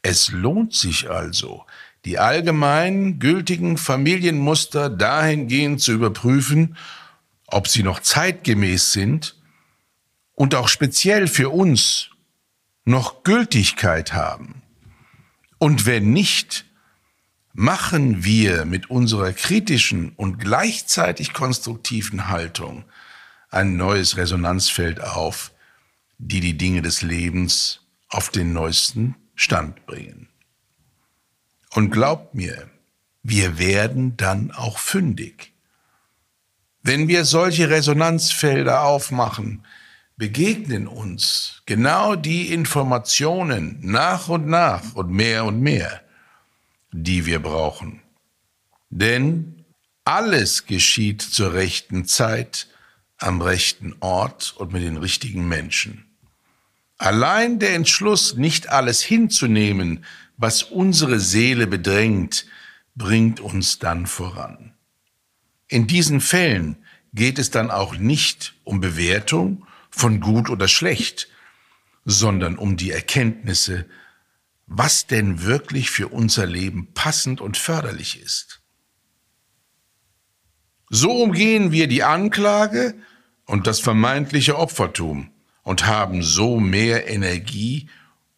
Es 0.03 0.31
lohnt 0.31 0.75
sich 0.75 1.11
also, 1.11 1.65
die 2.05 2.19
allgemein 2.19 3.19
gültigen 3.19 3.79
Familienmuster 3.79 4.91
dahingehend 4.91 5.81
zu 5.81 5.93
überprüfen, 5.93 6.77
ob 7.47 7.69
sie 7.69 7.83
noch 7.83 8.01
zeitgemäß 8.01 8.93
sind 8.93 9.37
und 10.35 10.55
auch 10.55 10.69
speziell 10.69 11.29
für 11.29 11.51
uns 11.51 12.11
noch 12.85 13.23
Gültigkeit 13.23 14.13
haben. 14.13 14.63
Und 15.59 15.87
wenn 15.87 16.13
nicht, 16.13 16.65
machen 17.53 18.25
wir 18.25 18.65
mit 18.65 18.91
unserer 18.91 19.33
kritischen 19.33 20.11
und 20.17 20.39
gleichzeitig 20.39 21.33
konstruktiven 21.33 22.29
Haltung 22.29 22.85
ein 23.51 23.77
neues 23.77 24.17
Resonanzfeld 24.17 25.01
auf, 25.01 25.53
die 26.19 26.41
die 26.41 26.57
Dinge 26.57 26.83
des 26.83 27.03
Lebens 27.03 27.81
auf 28.09 28.31
den 28.31 28.53
neuesten 28.53 29.15
Stand 29.35 29.87
bringen. 29.87 30.29
Und 31.75 31.91
glaubt 31.91 32.35
mir, 32.35 32.71
wir 33.23 33.59
werden 33.59 34.17
dann 34.17 34.51
auch 34.51 34.79
fündig. 34.79 35.53
Wenn 36.83 37.09
wir 37.09 37.25
solche 37.25 37.71
Resonanzfelder 37.71 38.83
aufmachen, 38.83 39.65
begegnen 40.23 40.87
uns 40.87 41.63
genau 41.67 42.15
die 42.15 42.53
Informationen 42.53 43.81
nach 43.83 44.29
und 44.29 44.47
nach 44.47 44.95
und 44.95 45.11
mehr 45.11 45.45
und 45.45 45.61
mehr, 45.61 46.01
die 46.93 47.27
wir 47.27 47.41
brauchen. 47.41 48.03
Denn 48.89 49.65
alles 50.05 50.67
geschieht 50.67 51.23
zur 51.23 51.55
rechten 51.55 52.05
Zeit, 52.05 52.69
am 53.19 53.43
rechten 53.43 53.97
Ort 53.99 54.55
und 54.59 54.73
mit 54.73 54.85
den 54.85 54.97
richtigen 54.97 55.49
Menschen. 55.49 56.05
Allein 56.99 57.59
der 57.59 57.75
Entschluss, 57.75 58.37
nicht 58.37 58.69
alles 58.69 59.03
hinzunehmen, 59.03 60.05
was 60.37 60.63
unsere 60.63 61.19
Seele 61.19 61.67
bedrängt, 61.67 62.47
bringt 62.95 63.41
uns 63.41 63.81
dann 63.81 64.07
voran. 64.07 64.73
In 65.67 65.89
diesen 65.89 66.21
Fällen 66.21 66.77
geht 67.13 67.41
es 67.41 67.51
dann 67.51 67.73
auch 67.73 67.97
nicht 67.97 68.55
um 68.63 68.81
Bewertung 68.81 69.67
von 69.93 70.21
gut 70.21 70.51
oder 70.51 70.67
schlecht, 70.67 71.29
sondern 72.05 72.57
um 72.57 72.77
die 72.77 72.91
Erkenntnisse, 72.91 73.87
was 74.67 75.07
denn 75.07 75.43
wirklich 75.43 75.91
für 75.91 76.09
unser 76.09 76.47
Leben 76.47 76.89
passend 76.95 77.41
und 77.41 77.57
förderlich 77.57 78.21
ist. 78.21 78.61
So 80.89 81.13
umgehen 81.23 81.73
wir 81.73 81.87
die 81.87 82.03
Anklage 82.03 82.95
und 83.47 83.67
das 83.67 83.81
vermeintliche 83.81 84.59
Opfertum 84.59 85.31
und 85.63 85.87
haben 85.87 86.23
so 86.23 86.59
mehr 86.59 87.09
Energie, 87.09 87.89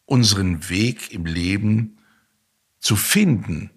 unseren 0.06 0.68
Weg 0.68 1.12
im 1.12 1.24
Leben 1.24 1.98
zu 2.78 2.96
finden, 2.96 3.70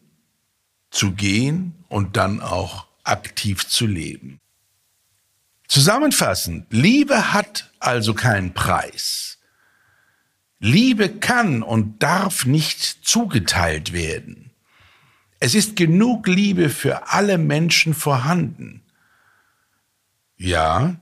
zu 0.89 1.13
gehen 1.13 1.73
und 1.87 2.17
dann 2.17 2.41
auch 2.41 2.87
aktiv 3.03 3.65
zu 3.67 3.85
leben. 3.85 4.39
Zusammenfassend, 5.67 6.67
Liebe 6.71 7.33
hat 7.33 7.69
also 7.79 8.13
keinen 8.13 8.53
Preis. 8.53 9.37
Liebe 10.59 11.09
kann 11.09 11.61
und 11.61 12.01
darf 12.01 12.45
nicht 12.45 13.05
zugeteilt 13.05 13.93
werden. 13.93 14.51
Es 15.39 15.53
ist 15.53 15.75
genug 15.75 16.27
Liebe 16.27 16.69
für 16.69 17.09
alle 17.09 17.37
Menschen 17.37 17.93
vorhanden. 17.93 18.81
Ja, 20.37 20.95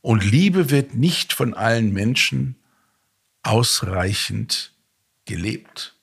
und 0.00 0.24
Liebe 0.24 0.70
wird 0.70 0.94
nicht 0.94 1.32
von 1.32 1.54
allen 1.54 1.92
Menschen 1.92 2.56
ausreichend 3.42 4.72
gelebt. 5.26 5.96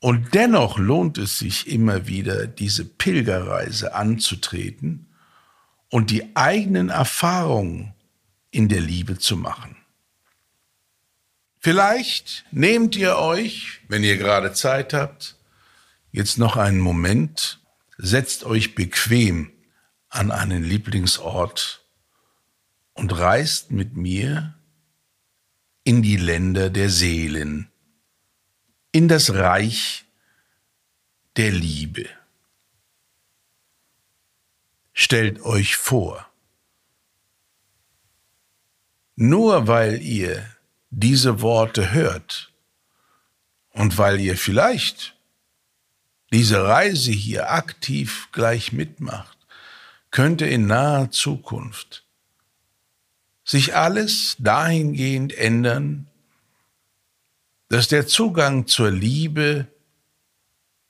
Und 0.00 0.34
dennoch 0.34 0.78
lohnt 0.78 1.18
es 1.18 1.38
sich 1.38 1.68
immer 1.68 2.06
wieder, 2.06 2.46
diese 2.46 2.84
Pilgerreise 2.84 3.94
anzutreten 3.94 5.07
und 5.90 6.10
die 6.10 6.36
eigenen 6.36 6.90
Erfahrungen 6.90 7.94
in 8.50 8.68
der 8.68 8.80
Liebe 8.80 9.18
zu 9.18 9.36
machen. 9.36 9.76
Vielleicht 11.58 12.44
nehmt 12.50 12.96
ihr 12.96 13.16
euch, 13.16 13.80
wenn 13.88 14.04
ihr 14.04 14.16
gerade 14.16 14.52
Zeit 14.52 14.94
habt, 14.94 15.36
jetzt 16.12 16.38
noch 16.38 16.56
einen 16.56 16.80
Moment, 16.80 17.60
setzt 17.96 18.44
euch 18.44 18.74
bequem 18.74 19.52
an 20.08 20.30
einen 20.30 20.62
Lieblingsort 20.62 21.84
und 22.94 23.18
reist 23.18 23.70
mit 23.70 23.96
mir 23.96 24.54
in 25.84 26.02
die 26.02 26.16
Länder 26.16 26.70
der 26.70 26.90
Seelen, 26.90 27.70
in 28.92 29.08
das 29.08 29.34
Reich 29.34 30.04
der 31.36 31.50
Liebe. 31.50 32.08
Stellt 35.00 35.40
euch 35.42 35.76
vor, 35.76 36.28
nur 39.14 39.68
weil 39.68 40.02
ihr 40.02 40.44
diese 40.90 41.40
Worte 41.40 41.92
hört 41.92 42.52
und 43.70 43.96
weil 43.96 44.18
ihr 44.18 44.36
vielleicht 44.36 45.16
diese 46.32 46.64
Reise 46.64 47.12
hier 47.12 47.52
aktiv 47.52 48.28
gleich 48.32 48.72
mitmacht, 48.72 49.38
könnte 50.10 50.46
in 50.46 50.66
naher 50.66 51.12
Zukunft 51.12 52.04
sich 53.44 53.76
alles 53.76 54.34
dahingehend 54.40 55.32
ändern, 55.32 56.08
dass 57.68 57.86
der 57.86 58.08
Zugang 58.08 58.66
zur 58.66 58.90
Liebe 58.90 59.68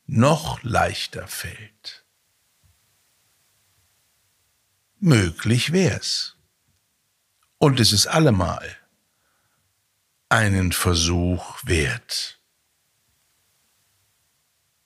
noch 0.06 0.62
leichter 0.62 1.28
fällt. 1.28 1.97
Möglich 5.08 5.72
wär's. 5.72 6.36
Und 7.56 7.80
es 7.80 7.92
ist 7.92 8.08
allemal 8.08 8.76
einen 10.28 10.72
Versuch 10.72 11.60
wert. 11.64 12.38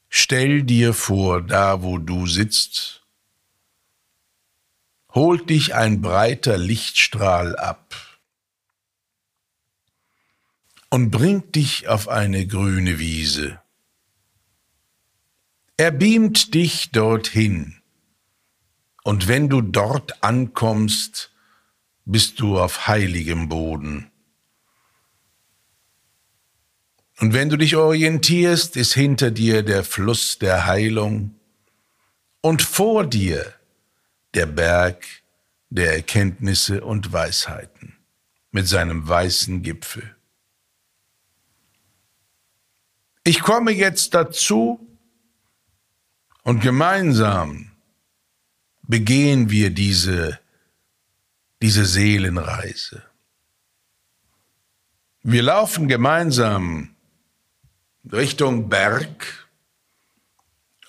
Stell 0.09 0.63
dir 0.63 0.95
vor, 0.95 1.43
da 1.43 1.83
wo 1.83 1.99
du 1.99 2.29
sitzt, 2.29 3.03
holt 5.13 5.51
dich 5.51 5.75
ein 5.75 6.01
breiter 6.01 6.57
Lichtstrahl 6.57 7.57
ab 7.57 7.93
und 10.89 11.11
bringt 11.11 11.57
dich 11.57 11.89
auf 11.89 12.07
eine 12.07 12.47
grüne 12.47 13.01
Wiese. 13.01 13.61
Er 15.77 15.91
beamt 15.91 16.55
dich 16.55 16.93
dorthin, 16.93 17.82
und 19.05 19.29
wenn 19.29 19.49
du 19.49 19.61
dort 19.61 20.23
ankommst, 20.23 21.33
bist 22.05 22.41
du 22.41 22.59
auf 22.59 22.87
heiligem 22.89 23.49
Boden. 23.49 24.11
Und 27.21 27.33
wenn 27.33 27.49
du 27.49 27.57
dich 27.57 27.77
orientierst, 27.77 28.77
ist 28.77 28.95
hinter 28.95 29.31
dir 29.31 29.63
der 29.63 29.85
Fluss 29.85 30.39
der 30.39 30.67
Heilung 30.67 31.35
und 32.41 32.63
vor 32.63 33.07
dir 33.07 33.55
der 34.35 34.47
Berg 34.47 35.07
der 35.71 35.95
Erkenntnisse 35.95 36.83
und 36.83 37.13
Weisheiten 37.13 37.97
mit 38.51 38.69
seinem 38.69 39.09
weißen 39.09 39.63
Gipfel. 39.63 40.17
Ich 43.25 43.41
komme 43.41 43.71
jetzt 43.71 44.15
dazu 44.15 44.87
und 46.43 46.61
gemeinsam 46.61 47.72
begehen 48.83 49.51
wir 49.51 49.71
diese, 49.71 50.39
diese 51.61 51.85
Seelenreise. 51.85 53.03
Wir 55.23 55.43
laufen 55.43 55.89
gemeinsam 55.89 56.97
Richtung 58.11 58.69
Berg 58.69 59.49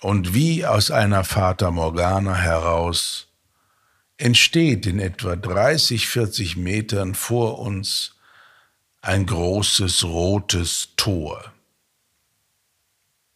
und 0.00 0.34
wie 0.34 0.66
aus 0.66 0.90
einer 0.90 1.24
Fata 1.24 1.70
Morgana 1.70 2.34
heraus 2.34 3.28
entsteht 4.16 4.86
in 4.86 4.98
etwa 4.98 5.36
30, 5.36 6.08
40 6.08 6.56
Metern 6.56 7.14
vor 7.14 7.58
uns 7.58 8.16
ein 9.00 9.26
großes 9.26 10.04
rotes 10.04 10.90
Tor 10.96 11.52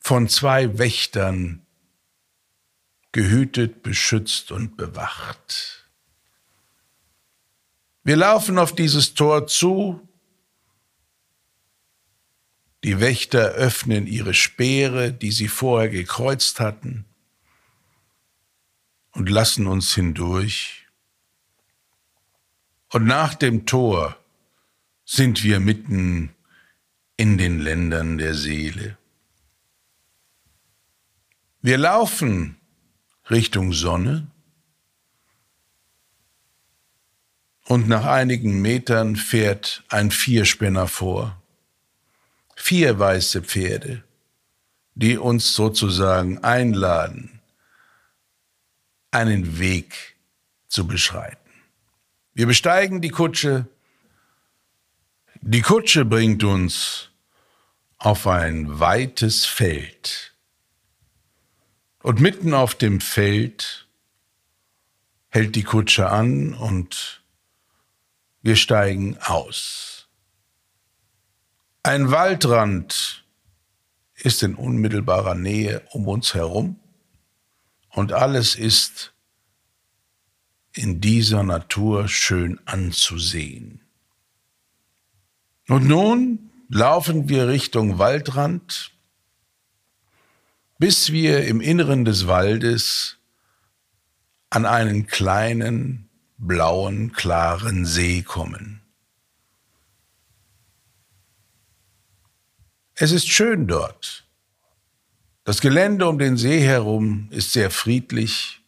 von 0.01 0.29
zwei 0.29 0.79
Wächtern 0.79 1.67
gehütet, 3.13 3.83
beschützt 3.83 4.53
und 4.53 4.77
bewacht. 4.77 5.89
Wir 8.05 8.17
laufen 8.17 8.59
auf 8.59 8.75
dieses 8.75 9.15
Tor 9.15 9.47
zu, 9.47 10.09
die 12.85 13.01
Wächter 13.01 13.51
öffnen 13.51 14.07
ihre 14.07 14.35
Speere, 14.35 15.13
die 15.13 15.33
sie 15.33 15.49
vorher 15.49 15.91
gekreuzt 15.91 16.61
hatten, 16.61 17.05
und 19.13 19.29
lassen 19.29 19.67
uns 19.67 19.95
hindurch. 19.95 20.87
Und 22.91 23.05
nach 23.05 23.35
dem 23.35 23.67
Tor 23.67 24.17
sind 25.05 25.43
wir 25.43 25.59
mitten 25.59 26.35
in 27.17 27.37
den 27.37 27.59
Ländern 27.59 28.17
der 28.17 28.35
Seele. 28.35 28.97
Wir 31.61 31.79
laufen 31.79 32.58
Richtung 33.31 33.73
Sonne 33.73 34.27
und 37.67 37.87
nach 37.87 38.07
einigen 38.07 38.63
Metern 38.63 39.17
fährt 39.17 39.85
ein 39.89 40.11
Vierspinner 40.11 40.89
vor. 40.89 41.41
Vier 42.57 42.99
weiße 42.99 43.43
Pferde, 43.43 44.03
die 44.95 45.19
uns 45.19 45.55
sozusagen 45.55 46.39
einladen, 46.39 47.41
einen 49.11 49.59
Weg 49.59 50.17
zu 50.69 50.87
beschreiten. 50.87 51.37
Wir 52.33 52.47
besteigen 52.47 53.03
die 53.03 53.11
Kutsche. 53.11 53.67
Die 55.41 55.63
Kutsche 55.63 56.05
bringt 56.05 56.45
uns 56.45 57.11
auf 57.99 58.27
ein 58.27 58.81
weites 58.81 59.45
Feld. 59.45 60.35
Und 62.03 62.21
mitten 62.21 62.55
auf 62.55 62.75
dem 62.75 63.01
Feld 63.01 63.89
hält 65.29 65.57
die 65.57 65.65
Kutsche 65.65 66.09
an 66.09 66.55
und 66.55 67.23
wir 68.43 68.57
steigen 68.57 69.19
aus. 69.19 70.09
Ein 71.83 72.11
Waldrand 72.11 73.25
ist 74.15 74.43
in 74.43 74.55
unmittelbarer 74.55 75.35
Nähe 75.35 75.83
um 75.91 76.07
uns 76.09 76.35
herum 76.35 76.79
und 77.91 78.13
alles 78.13 78.55
ist 78.55 79.13
in 80.73 81.01
dieser 81.01 81.43
Natur 81.43 82.09
schön 82.09 82.61
anzusehen. 82.65 83.81
Und 85.69 85.87
nun 85.87 86.51
laufen 86.69 87.29
wir 87.29 87.49
Richtung 87.49 87.99
Waldrand, 87.99 88.93
bis 90.79 91.13
wir 91.13 91.45
im 91.45 91.61
Inneren 91.61 92.05
des 92.05 92.27
Waldes 92.29 93.19
an 94.51 94.65
einen 94.65 95.07
kleinen, 95.07 96.09
blauen, 96.39 97.13
klaren 97.13 97.85
See 97.85 98.23
kommen. 98.23 98.81
Es 102.95 103.13
ist 103.13 103.29
schön 103.29 103.67
dort. 103.67 104.25
Das 105.45 105.61
Gelände 105.61 106.09
um 106.09 106.19
den 106.19 106.37
See 106.37 106.61
herum 106.61 107.29
ist 107.31 107.53
sehr 107.53 107.71
friedlich 107.71 108.61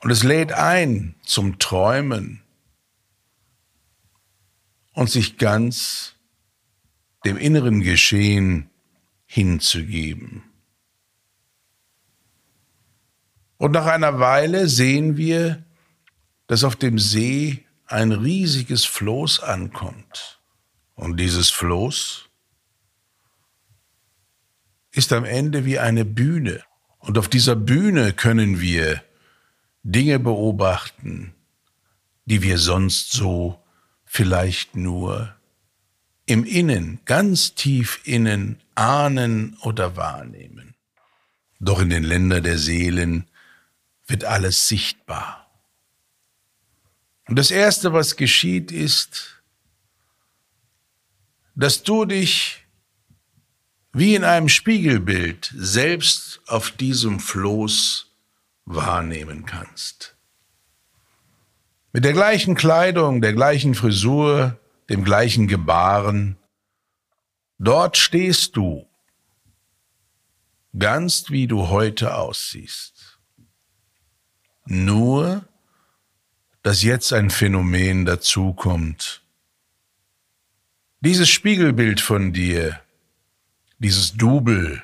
und 0.00 0.10
es 0.10 0.22
lädt 0.22 0.52
ein 0.52 1.14
zum 1.24 1.58
Träumen 1.58 2.42
und 4.92 5.10
sich 5.10 5.38
ganz 5.38 6.14
dem 7.24 7.36
inneren 7.36 7.80
Geschehen 7.80 8.70
hinzugeben. 9.28 10.42
Und 13.58 13.72
nach 13.72 13.86
einer 13.86 14.18
Weile 14.18 14.68
sehen 14.68 15.16
wir, 15.16 15.64
dass 16.46 16.64
auf 16.64 16.76
dem 16.76 16.98
See 16.98 17.66
ein 17.86 18.12
riesiges 18.12 18.86
Floß 18.86 19.40
ankommt. 19.40 20.40
Und 20.94 21.18
dieses 21.18 21.50
Floß 21.50 22.28
ist 24.92 25.12
am 25.12 25.24
Ende 25.24 25.66
wie 25.66 25.78
eine 25.78 26.04
Bühne. 26.06 26.64
Und 26.98 27.18
auf 27.18 27.28
dieser 27.28 27.54
Bühne 27.54 28.14
können 28.14 28.60
wir 28.60 29.02
Dinge 29.82 30.18
beobachten, 30.18 31.34
die 32.24 32.42
wir 32.42 32.58
sonst 32.58 33.12
so 33.12 33.62
vielleicht 34.04 34.74
nur 34.74 35.37
im 36.28 36.44
Innen, 36.44 37.00
ganz 37.06 37.54
tief 37.54 38.00
innen 38.04 38.60
ahnen 38.74 39.56
oder 39.62 39.96
wahrnehmen. 39.96 40.74
Doch 41.58 41.80
in 41.80 41.88
den 41.88 42.04
Ländern 42.04 42.42
der 42.42 42.58
Seelen 42.58 43.26
wird 44.06 44.24
alles 44.24 44.68
sichtbar. 44.68 45.50
Und 47.26 47.36
das 47.36 47.50
Erste, 47.50 47.92
was 47.92 48.16
geschieht, 48.16 48.70
ist, 48.70 49.42
dass 51.54 51.82
du 51.82 52.04
dich 52.04 52.64
wie 53.92 54.14
in 54.14 54.22
einem 54.22 54.50
Spiegelbild 54.50 55.52
selbst 55.56 56.42
auf 56.46 56.70
diesem 56.70 57.20
Floß 57.20 58.06
wahrnehmen 58.66 59.46
kannst. 59.46 60.14
Mit 61.92 62.04
der 62.04 62.12
gleichen 62.12 62.54
Kleidung, 62.54 63.22
der 63.22 63.32
gleichen 63.32 63.74
Frisur, 63.74 64.58
dem 64.88 65.04
gleichen 65.04 65.48
Gebaren, 65.48 66.36
dort 67.58 67.96
stehst 67.96 68.56
du, 68.56 68.88
ganz 70.78 71.30
wie 71.30 71.46
du 71.46 71.68
heute 71.68 72.16
aussiehst. 72.16 73.18
Nur, 74.64 75.46
dass 76.62 76.82
jetzt 76.82 77.12
ein 77.12 77.30
Phänomen 77.30 78.04
dazukommt. 78.04 79.22
Dieses 81.00 81.28
Spiegelbild 81.28 82.00
von 82.00 82.32
dir, 82.32 82.80
dieses 83.78 84.14
Double, 84.14 84.82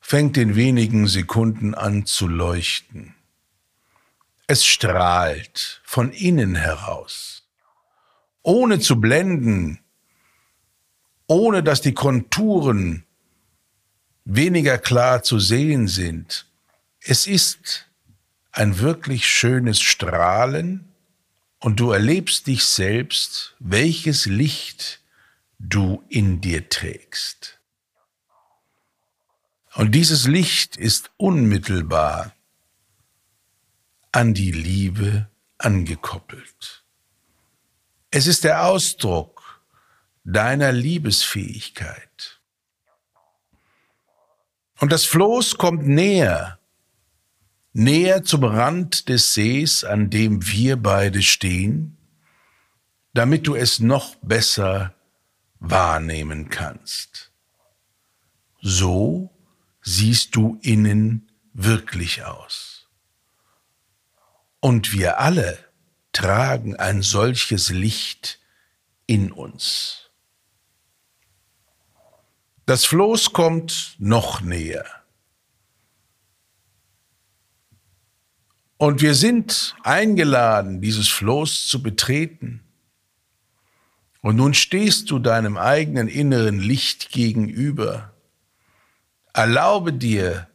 fängt 0.00 0.36
in 0.36 0.56
wenigen 0.56 1.06
Sekunden 1.06 1.74
an 1.74 2.04
zu 2.04 2.26
leuchten. 2.26 3.14
Es 4.48 4.66
strahlt 4.66 5.80
von 5.84 6.12
innen 6.12 6.56
heraus, 6.56 7.39
ohne 8.42 8.80
zu 8.80 9.00
blenden, 9.00 9.80
ohne 11.26 11.62
dass 11.62 11.80
die 11.80 11.94
Konturen 11.94 13.04
weniger 14.24 14.78
klar 14.78 15.22
zu 15.22 15.38
sehen 15.38 15.88
sind. 15.88 16.46
Es 17.00 17.26
ist 17.26 17.86
ein 18.52 18.78
wirklich 18.78 19.26
schönes 19.28 19.80
Strahlen 19.80 20.88
und 21.60 21.80
du 21.80 21.92
erlebst 21.92 22.46
dich 22.46 22.64
selbst, 22.64 23.54
welches 23.58 24.26
Licht 24.26 25.00
du 25.58 26.02
in 26.08 26.40
dir 26.40 26.68
trägst. 26.68 27.60
Und 29.74 29.94
dieses 29.94 30.26
Licht 30.26 30.76
ist 30.76 31.10
unmittelbar 31.16 32.34
an 34.10 34.34
die 34.34 34.50
Liebe 34.50 35.28
angekoppelt. 35.58 36.79
Es 38.10 38.26
ist 38.26 38.42
der 38.42 38.66
Ausdruck 38.66 39.62
deiner 40.24 40.72
Liebesfähigkeit. 40.72 42.40
Und 44.80 44.90
das 44.90 45.04
Floß 45.04 45.58
kommt 45.58 45.86
näher, 45.86 46.58
näher 47.72 48.24
zum 48.24 48.44
Rand 48.44 49.08
des 49.08 49.34
Sees, 49.34 49.84
an 49.84 50.10
dem 50.10 50.46
wir 50.48 50.76
beide 50.76 51.22
stehen, 51.22 51.98
damit 53.12 53.46
du 53.46 53.54
es 53.54 53.78
noch 53.78 54.16
besser 54.16 54.94
wahrnehmen 55.60 56.48
kannst. 56.48 57.30
So 58.60 59.30
siehst 59.82 60.34
du 60.34 60.58
innen 60.62 61.30
wirklich 61.52 62.24
aus. 62.24 62.88
Und 64.60 64.92
wir 64.92 65.20
alle 65.20 65.69
tragen 66.12 66.76
ein 66.76 67.02
solches 67.02 67.70
Licht 67.70 68.38
in 69.06 69.32
uns. 69.32 70.10
Das 72.66 72.84
Floß 72.84 73.32
kommt 73.32 73.96
noch 73.98 74.40
näher. 74.40 74.86
Und 78.76 79.02
wir 79.02 79.14
sind 79.14 79.76
eingeladen, 79.82 80.80
dieses 80.80 81.08
Floß 81.08 81.66
zu 81.66 81.82
betreten. 81.82 82.62
Und 84.22 84.36
nun 84.36 84.54
stehst 84.54 85.10
du 85.10 85.18
deinem 85.18 85.56
eigenen 85.56 86.08
inneren 86.08 86.60
Licht 86.60 87.10
gegenüber 87.10 88.10
Erlaube 89.32 89.92
dir 89.92 90.48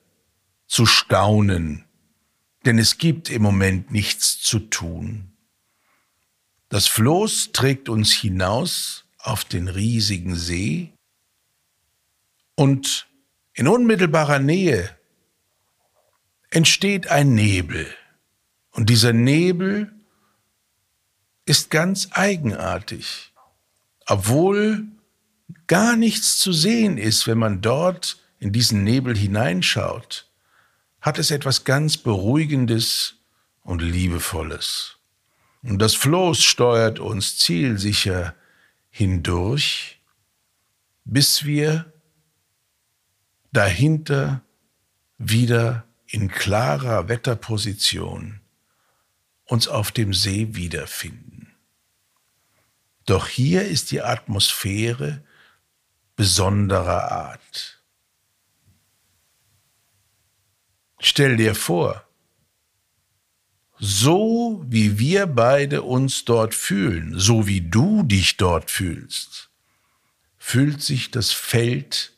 zu 0.68 0.86
staunen, 0.86 1.86
denn 2.66 2.78
es 2.78 2.98
gibt 2.98 3.30
im 3.30 3.42
Moment 3.42 3.92
nichts 3.92 4.42
zu 4.42 4.60
tun. 4.60 5.32
Das 6.70 6.88
Floß 6.88 7.52
trägt 7.52 7.90
uns 7.90 8.14
hinaus 8.14 9.06
auf 9.18 9.46
den 9.46 9.68
riesigen 9.68 10.36
See 10.36 10.94
und 12.56 13.08
in 13.54 13.68
unmittelbarer 13.68 14.40
Nähe 14.40 14.90
entsteht 16.50 17.08
ein 17.08 17.34
Nebel. 17.34 17.88
Und 18.72 18.90
dieser 18.90 19.14
Nebel 19.14 19.92
ist 21.46 21.70
ganz 21.70 22.10
eigenartig, 22.12 23.32
obwohl 24.08 24.86
gar 25.68 25.96
nichts 25.96 26.38
zu 26.38 26.52
sehen 26.52 26.98
ist, 26.98 27.28
wenn 27.28 27.38
man 27.38 27.62
dort 27.62 28.20
in 28.40 28.52
diesen 28.52 28.84
Nebel 28.84 29.16
hineinschaut, 29.16 30.30
hat 31.02 31.20
es 31.20 31.32
etwas 31.32 31.64
ganz 31.64 31.98
Beruhigendes 31.98 33.16
und 33.62 33.82
Liebevolles. 33.82 34.95
Und 35.66 35.80
das 35.80 35.96
Floß 35.96 36.44
steuert 36.44 37.00
uns 37.00 37.40
zielsicher 37.40 38.36
hindurch, 38.92 40.00
bis 41.06 41.44
wir 41.44 41.92
dahinter 43.52 44.44
wieder 45.18 45.88
in 46.06 46.30
klarer 46.30 47.08
Wetterposition 47.08 48.42
uns 49.46 49.68
auf 49.68 49.92
dem 49.92 50.14
See 50.14 50.54
wiederfinden. 50.54 51.56
Doch 53.08 53.28
hier 53.28 53.64
ist 53.64 53.90
die 53.90 54.04
Atmosphäre 54.04 55.24
besonderer 56.16 57.12
Art. 57.12 57.84
Stell 61.00 61.38
dir 61.38 61.56
vor, 61.56 62.05
so 63.86 64.66
wie 64.68 64.98
wir 64.98 65.28
beide 65.28 65.84
uns 65.84 66.26
dort 66.26 66.56
fühlen, 66.56 67.14
so 67.20 67.46
wie 67.46 67.62
du 67.62 68.02
dich 68.02 68.36
dort 68.38 68.72
fühlst, 68.72 69.52
fühlt 70.38 70.82
sich 70.82 71.12
das 71.12 71.32
Feld 71.32 72.14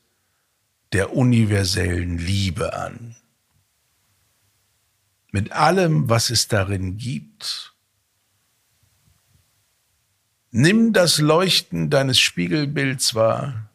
der 0.93 1.13
universellen 1.13 2.17
Liebe 2.17 2.73
an. 2.73 3.17
Mit 5.31 5.51
allem, 5.51 6.09
was 6.09 6.29
es 6.29 6.47
darin 6.47 6.97
gibt. 6.97 7.73
Nimm 10.51 10.93
das 10.93 11.19
Leuchten 11.19 11.89
deines 11.89 12.17
Spiegelbilds 12.17 13.13
wahr 13.13 13.69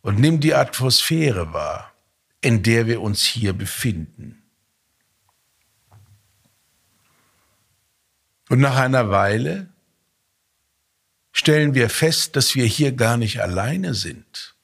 und 0.00 0.18
nimm 0.18 0.40
die 0.40 0.54
Atmosphäre 0.54 1.52
wahr, 1.52 1.92
in 2.40 2.64
der 2.64 2.88
wir 2.88 3.00
uns 3.00 3.22
hier 3.22 3.52
befinden. 3.52 4.41
Und 8.52 8.60
nach 8.60 8.76
einer 8.76 9.08
Weile 9.08 9.72
stellen 11.32 11.74
wir 11.74 11.88
fest, 11.88 12.36
dass 12.36 12.54
wir 12.54 12.66
hier 12.66 12.92
gar 12.92 13.16
nicht 13.16 13.40
alleine 13.40 13.94
sind. 13.94 14.54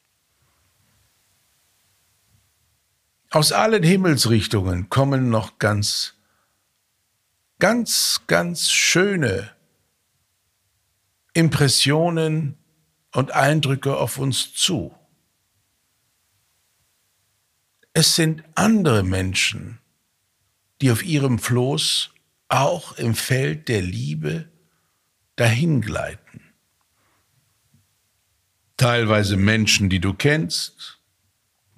Aus 3.30 3.50
allen 3.50 3.82
Himmelsrichtungen 3.82 4.90
kommen 4.90 5.30
noch 5.30 5.58
ganz, 5.58 6.16
ganz, 7.60 8.20
ganz 8.26 8.70
schöne 8.70 9.56
Impressionen 11.32 12.58
und 13.12 13.30
Eindrücke 13.30 13.96
auf 13.96 14.18
uns 14.18 14.52
zu. 14.52 14.94
Es 17.94 18.16
sind 18.16 18.44
andere 18.54 19.02
Menschen, 19.02 19.78
die 20.82 20.90
auf 20.90 21.02
ihrem 21.02 21.38
Floß 21.38 22.10
auch 22.48 22.92
im 22.92 23.14
Feld 23.14 23.68
der 23.68 23.82
Liebe 23.82 24.50
dahingleiten. 25.36 26.40
Teilweise 28.76 29.36
Menschen, 29.36 29.90
die 29.90 30.00
du 30.00 30.14
kennst, 30.14 31.00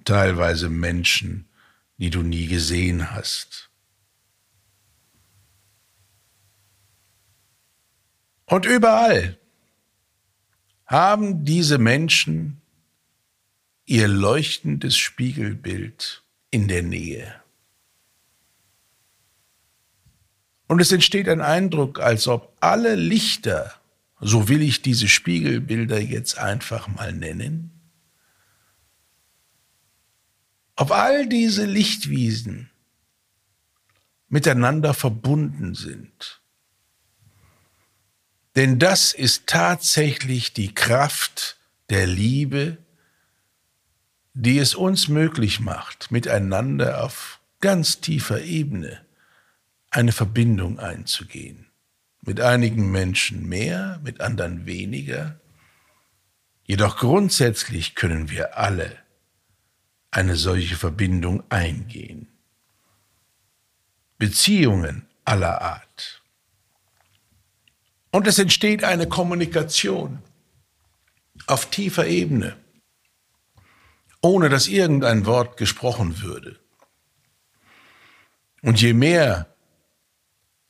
teilweise 0.05 0.69
Menschen, 0.69 1.49
die 1.97 2.09
du 2.09 2.21
nie 2.21 2.47
gesehen 2.47 3.11
hast. 3.11 3.69
Und 8.45 8.65
überall 8.65 9.37
haben 10.85 11.45
diese 11.45 11.77
Menschen 11.77 12.61
ihr 13.85 14.07
leuchtendes 14.07 14.97
Spiegelbild 14.97 16.23
in 16.49 16.67
der 16.67 16.83
Nähe. 16.83 17.40
Und 20.71 20.79
es 20.79 20.93
entsteht 20.93 21.27
ein 21.27 21.41
Eindruck, 21.41 21.99
als 21.99 22.29
ob 22.29 22.55
alle 22.61 22.95
Lichter, 22.95 23.73
so 24.21 24.47
will 24.47 24.61
ich 24.61 24.81
diese 24.81 25.09
Spiegelbilder 25.09 25.99
jetzt 25.99 26.37
einfach 26.37 26.87
mal 26.87 27.11
nennen, 27.11 27.71
ob 30.77 30.91
all 30.91 31.27
diese 31.27 31.65
Lichtwiesen 31.65 32.69
miteinander 34.29 34.93
verbunden 34.93 35.75
sind. 35.75 36.39
Denn 38.55 38.79
das 38.79 39.11
ist 39.11 39.47
tatsächlich 39.47 40.53
die 40.53 40.73
Kraft 40.73 41.57
der 41.89 42.07
Liebe, 42.07 42.77
die 44.33 44.57
es 44.57 44.73
uns 44.73 45.09
möglich 45.09 45.59
macht, 45.59 46.11
miteinander 46.11 47.03
auf 47.03 47.41
ganz 47.59 47.99
tiefer 47.99 48.41
Ebene 48.41 49.01
eine 49.91 50.13
Verbindung 50.13 50.79
einzugehen. 50.79 51.67
Mit 52.21 52.39
einigen 52.39 52.91
Menschen 52.91 53.47
mehr, 53.47 53.99
mit 54.03 54.21
anderen 54.21 54.65
weniger. 54.65 55.39
Jedoch 56.63 56.97
grundsätzlich 56.97 57.95
können 57.95 58.29
wir 58.29 58.57
alle 58.57 58.97
eine 60.11 60.35
solche 60.35 60.75
Verbindung 60.75 61.43
eingehen. 61.49 62.27
Beziehungen 64.17 65.07
aller 65.25 65.61
Art. 65.61 66.21
Und 68.11 68.27
es 68.27 68.39
entsteht 68.39 68.83
eine 68.83 69.07
Kommunikation 69.07 70.21
auf 71.47 71.69
tiefer 71.69 72.07
Ebene, 72.07 72.55
ohne 74.21 74.49
dass 74.49 74.67
irgendein 74.67 75.25
Wort 75.25 75.57
gesprochen 75.57 76.21
würde. 76.21 76.59
Und 78.61 78.79
je 78.79 78.93
mehr 78.93 79.50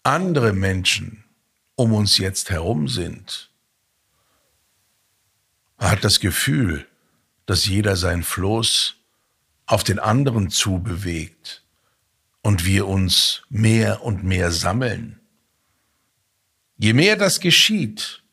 andere 0.04 0.54
Menschen 0.54 1.24
um 1.76 1.94
uns 1.94 2.18
jetzt 2.18 2.50
herum 2.50 2.88
sind, 2.88 3.50
hat 5.78 6.04
das 6.04 6.20
Gefühl, 6.20 6.88
dass 7.46 7.66
jeder 7.66 7.96
sein 7.96 8.24
Floß 8.24 8.96
auf 9.66 9.84
den 9.84 10.00
anderen 10.00 10.50
zubewegt 10.50 11.64
und 12.42 12.66
wir 12.66 12.88
uns 12.88 13.44
mehr 13.50 14.04
und 14.04 14.24
mehr 14.24 14.52
sammeln 14.52 15.22
Je 16.82 16.94
mehr 16.94 17.16
das 17.16 17.40
geschieht, 17.40 18.24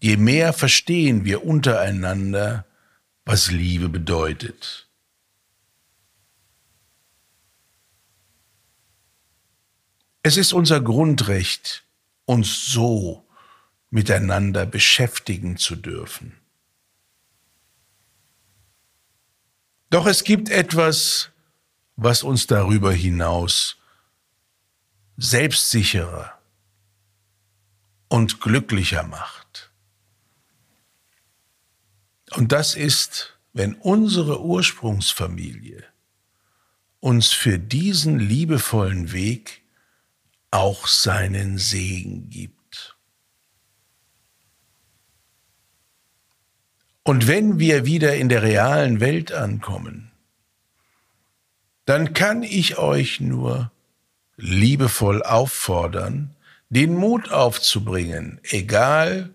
je 0.00 0.16
mehr 0.16 0.54
verstehen 0.54 1.26
wir 1.26 1.44
untereinander, 1.44 2.64
was 3.26 3.50
Liebe 3.50 3.90
bedeutet. 3.90 4.83
Es 10.24 10.36
ist 10.38 10.52
unser 10.52 10.80
Grundrecht, 10.80 11.84
uns 12.24 12.66
so 12.66 13.24
miteinander 13.90 14.66
beschäftigen 14.66 15.58
zu 15.58 15.76
dürfen. 15.76 16.36
Doch 19.90 20.06
es 20.06 20.24
gibt 20.24 20.48
etwas, 20.48 21.30
was 21.94 22.24
uns 22.24 22.48
darüber 22.48 22.92
hinaus 22.92 23.76
selbstsicherer, 25.16 26.36
und 28.14 28.40
glücklicher 28.40 29.02
macht. 29.02 29.72
Und 32.36 32.52
das 32.52 32.76
ist, 32.76 33.36
wenn 33.52 33.74
unsere 33.74 34.40
Ursprungsfamilie 34.40 35.82
uns 37.00 37.32
für 37.32 37.58
diesen 37.58 38.20
liebevollen 38.20 39.10
Weg 39.10 39.63
auch 40.54 40.86
seinen 40.86 41.58
Segen 41.58 42.30
gibt. 42.30 42.96
Und 47.02 47.26
wenn 47.26 47.58
wir 47.58 47.84
wieder 47.84 48.16
in 48.16 48.28
der 48.28 48.42
realen 48.42 49.00
Welt 49.00 49.32
ankommen, 49.32 50.12
dann 51.84 52.14
kann 52.14 52.42
ich 52.42 52.78
euch 52.78 53.20
nur 53.20 53.70
liebevoll 54.36 55.22
auffordern, 55.22 56.34
den 56.70 56.94
Mut 56.94 57.30
aufzubringen, 57.30 58.40
egal 58.44 59.30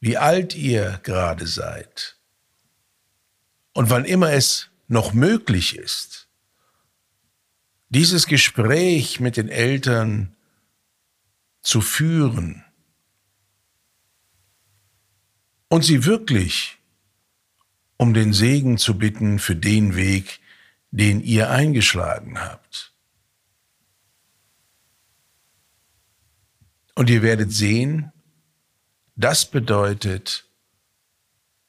wie 0.00 0.18
alt 0.18 0.54
ihr 0.54 1.00
gerade 1.02 1.46
seid. 1.46 2.16
Und 3.72 3.88
wann 3.88 4.04
immer 4.04 4.32
es 4.32 4.68
noch 4.88 5.14
möglich 5.14 5.76
ist, 5.78 6.28
dieses 7.88 8.26
Gespräch 8.26 9.20
mit 9.20 9.36
den 9.36 9.48
Eltern 9.48 10.36
zu 11.62 11.80
führen 11.80 12.64
und 15.68 15.84
sie 15.84 16.04
wirklich 16.04 16.78
um 18.00 18.14
den 18.14 18.32
Segen 18.32 18.78
zu 18.78 18.96
bitten 18.96 19.38
für 19.38 19.54
den 19.54 19.94
Weg, 19.94 20.40
den 20.90 21.20
ihr 21.20 21.50
eingeschlagen 21.50 22.40
habt. 22.40 22.94
Und 26.94 27.10
ihr 27.10 27.20
werdet 27.20 27.52
sehen, 27.52 28.10
das 29.16 29.50
bedeutet, 29.50 30.48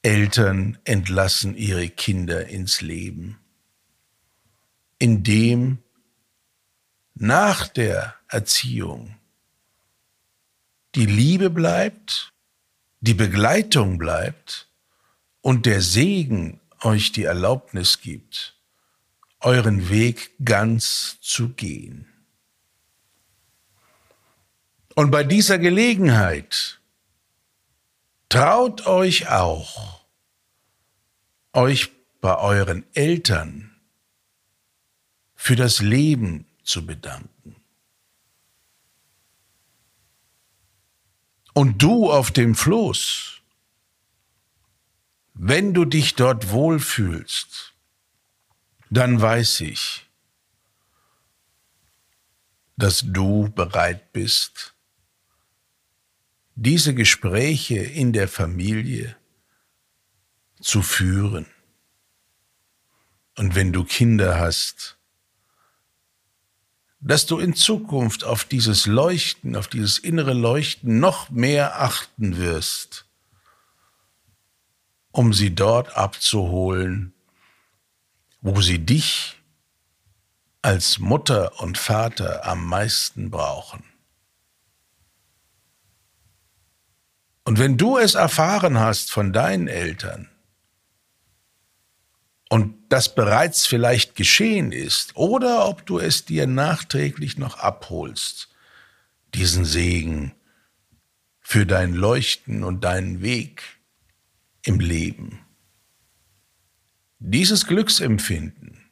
Eltern 0.00 0.78
entlassen 0.84 1.54
ihre 1.54 1.90
Kinder 1.90 2.46
ins 2.46 2.80
Leben, 2.80 3.38
indem 4.98 5.78
nach 7.14 7.68
der 7.68 8.14
Erziehung 8.26 9.16
die 10.94 11.06
Liebe 11.06 11.50
bleibt, 11.50 12.32
die 13.00 13.14
Begleitung 13.14 13.98
bleibt 13.98 14.68
und 15.40 15.66
der 15.66 15.80
Segen 15.80 16.60
euch 16.80 17.12
die 17.12 17.24
Erlaubnis 17.24 18.00
gibt, 18.00 18.56
euren 19.40 19.88
Weg 19.88 20.32
ganz 20.44 21.18
zu 21.20 21.50
gehen. 21.50 22.06
Und 24.94 25.10
bei 25.10 25.24
dieser 25.24 25.58
Gelegenheit 25.58 26.80
traut 28.28 28.86
euch 28.86 29.28
auch, 29.28 30.04
euch 31.52 31.90
bei 32.20 32.36
euren 32.36 32.84
Eltern 32.94 33.74
für 35.34 35.56
das 35.56 35.80
Leben 35.80 36.46
zu 36.62 36.86
bedanken. 36.86 37.31
Und 41.54 41.82
du 41.82 42.10
auf 42.10 42.30
dem 42.30 42.54
Floß, 42.54 43.40
wenn 45.34 45.74
du 45.74 45.84
dich 45.84 46.14
dort 46.14 46.50
wohlfühlst, 46.50 47.74
dann 48.90 49.20
weiß 49.20 49.62
ich, 49.62 50.06
dass 52.76 53.04
du 53.06 53.50
bereit 53.50 54.12
bist, 54.12 54.74
diese 56.54 56.94
Gespräche 56.94 57.78
in 57.78 58.12
der 58.12 58.28
Familie 58.28 59.16
zu 60.60 60.82
führen. 60.82 61.46
Und 63.36 63.54
wenn 63.54 63.72
du 63.72 63.84
Kinder 63.84 64.38
hast, 64.38 64.98
dass 67.02 67.26
du 67.26 67.38
in 67.38 67.54
Zukunft 67.54 68.22
auf 68.22 68.44
dieses 68.44 68.86
Leuchten, 68.86 69.56
auf 69.56 69.66
dieses 69.66 69.98
innere 69.98 70.34
Leuchten 70.34 71.00
noch 71.00 71.30
mehr 71.30 71.80
achten 71.80 72.36
wirst, 72.36 73.06
um 75.10 75.32
sie 75.32 75.54
dort 75.54 75.96
abzuholen, 75.96 77.12
wo 78.40 78.60
sie 78.60 78.78
dich 78.78 79.36
als 80.62 81.00
Mutter 81.00 81.60
und 81.60 81.76
Vater 81.76 82.46
am 82.46 82.64
meisten 82.66 83.30
brauchen. 83.30 83.82
Und 87.44 87.58
wenn 87.58 87.76
du 87.76 87.98
es 87.98 88.14
erfahren 88.14 88.78
hast 88.78 89.10
von 89.10 89.32
deinen 89.32 89.66
Eltern 89.66 90.31
und 92.52 92.74
das 92.90 93.14
bereits 93.14 93.64
vielleicht 93.64 94.14
geschehen 94.14 94.72
ist, 94.72 95.16
oder 95.16 95.66
ob 95.68 95.86
du 95.86 95.98
es 95.98 96.26
dir 96.26 96.46
nachträglich 96.46 97.38
noch 97.38 97.56
abholst, 97.56 98.50
diesen 99.32 99.64
Segen 99.64 100.34
für 101.40 101.64
dein 101.64 101.94
Leuchten 101.94 102.62
und 102.62 102.84
deinen 102.84 103.22
Weg 103.22 103.62
im 104.66 104.80
Leben. 104.80 105.38
Dieses 107.20 107.66
Glücksempfinden, 107.66 108.84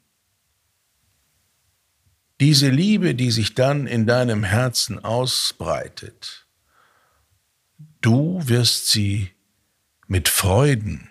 diese 2.40 2.70
Liebe, 2.70 3.14
die 3.14 3.30
sich 3.30 3.54
dann 3.54 3.86
in 3.86 4.06
deinem 4.06 4.42
Herzen 4.42 5.04
ausbreitet, 5.04 6.46
du 8.00 8.40
wirst 8.42 8.88
sie 8.88 9.32
mit 10.06 10.30
Freuden, 10.30 11.10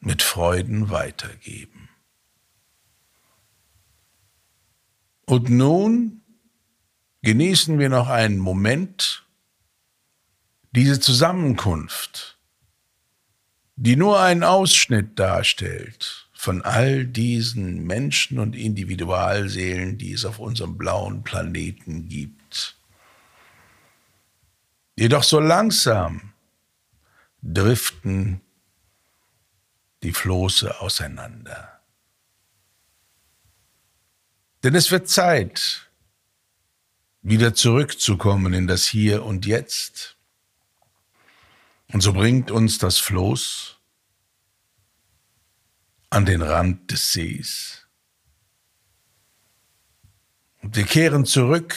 mit 0.00 0.22
Freuden 0.22 0.90
weitergeben. 0.90 1.88
Und 5.26 5.48
nun 5.48 6.22
genießen 7.22 7.78
wir 7.78 7.88
noch 7.88 8.08
einen 8.08 8.38
Moment, 8.38 9.24
diese 10.72 10.98
Zusammenkunft, 11.00 12.38
die 13.76 13.96
nur 13.96 14.20
einen 14.20 14.42
Ausschnitt 14.42 15.18
darstellt 15.18 16.28
von 16.32 16.62
all 16.62 17.06
diesen 17.06 17.86
Menschen 17.86 18.38
und 18.38 18.56
Individualseelen, 18.56 19.98
die 19.98 20.12
es 20.12 20.24
auf 20.24 20.38
unserem 20.38 20.78
blauen 20.78 21.22
Planeten 21.22 22.08
gibt. 22.08 22.76
Jedoch 24.96 25.22
so 25.22 25.38
langsam 25.38 26.32
driften 27.42 28.40
die 30.02 30.12
Floße 30.12 30.80
auseinander. 30.80 31.80
Denn 34.62 34.74
es 34.74 34.90
wird 34.90 35.08
Zeit, 35.08 35.90
wieder 37.22 37.54
zurückzukommen 37.54 38.52
in 38.52 38.66
das 38.66 38.86
Hier 38.86 39.24
und 39.24 39.46
Jetzt. 39.46 40.16
Und 41.92 42.00
so 42.02 42.12
bringt 42.12 42.50
uns 42.50 42.78
das 42.78 42.98
Floß 42.98 43.78
an 46.10 46.24
den 46.24 46.42
Rand 46.42 46.90
des 46.90 47.12
Sees. 47.12 47.86
Und 50.62 50.76
wir 50.76 50.84
kehren 50.84 51.24
zurück 51.24 51.74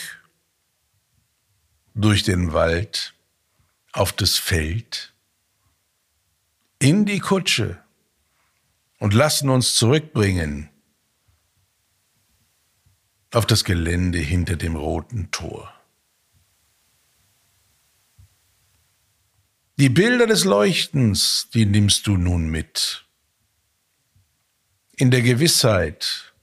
durch 1.94 2.24
den 2.24 2.54
Wald 2.54 3.14
auf 3.92 4.12
das 4.12 4.38
Feld 4.38 5.14
in 6.80 7.06
die 7.06 7.20
Kutsche 7.20 7.83
und 9.00 9.14
lassen 9.14 9.50
uns 9.50 9.76
zurückbringen 9.76 10.70
auf 13.32 13.46
das 13.46 13.64
Gelände 13.64 14.20
hinter 14.20 14.56
dem 14.56 14.76
roten 14.76 15.32
Tor. 15.32 15.74
Die 19.78 19.90
Bilder 19.90 20.28
des 20.28 20.46
Leuchtens, 20.46 21.50
die 21.54 21.66
nimmst 21.66 22.06
du 22.06 22.16
nun 22.16 22.48
mit 22.48 23.06
in 24.96 25.10
der 25.10 25.24
Gewissheit, 25.24 26.34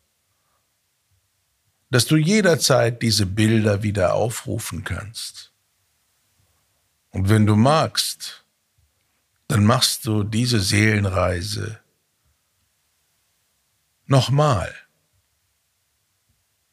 dass 1.90 2.06
du 2.06 2.16
jederzeit 2.16 3.02
diese 3.02 3.26
Bilder 3.26 3.82
wieder 3.84 4.14
aufrufen 4.14 4.82
kannst. 4.82 5.52
Und 7.10 7.28
wenn 7.28 7.46
du 7.46 7.54
magst, 7.54 8.44
dann 9.48 9.64
machst 9.64 10.06
du 10.06 10.24
diese 10.24 10.60
Seelenreise 10.60 11.80
nochmal 14.10 14.74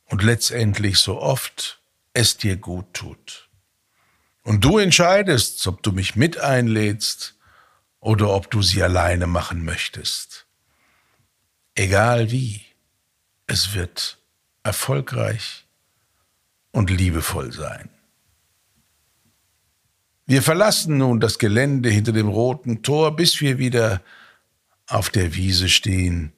und 0.06 0.24
letztendlich 0.24 0.98
so 1.00 1.22
oft 1.22 1.82
es 2.14 2.38
dir 2.38 2.58
gut 2.58 2.94
tut. 2.94 3.50
Und 4.44 4.64
du 4.64 4.78
entscheidest, 4.78 5.66
ob 5.68 5.84
du 5.84 5.92
mich 5.92 6.16
mit 6.16 6.40
einlädst 6.40 7.36
oder 8.00 8.30
ob 8.30 8.50
du 8.50 8.62
sie 8.62 8.82
alleine 8.82 9.28
machen 9.28 9.64
möchtest. 9.64 10.48
Egal 11.76 12.32
wie, 12.32 12.66
es 13.46 13.74
wird 13.74 14.18
erfolgreich 14.64 15.66
und 16.72 16.90
liebevoll 16.90 17.52
sein. 17.52 17.90
Wir 20.26 20.42
verlassen 20.42 20.98
nun 20.98 21.20
das 21.20 21.40
Gelände 21.40 21.90
hinter 21.90 22.12
dem 22.12 22.28
roten 22.28 22.84
Tor, 22.84 23.16
bis 23.16 23.40
wir 23.42 23.60
wieder 23.60 24.02
auf 24.88 25.10
der 25.10 25.36
Wiese 25.36 25.70
stehen, 25.70 26.34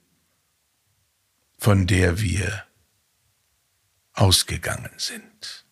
von 1.60 1.88
der 1.88 2.22
wir 2.22 2.64
ausgegangen 4.14 4.92
sind. 4.98 5.66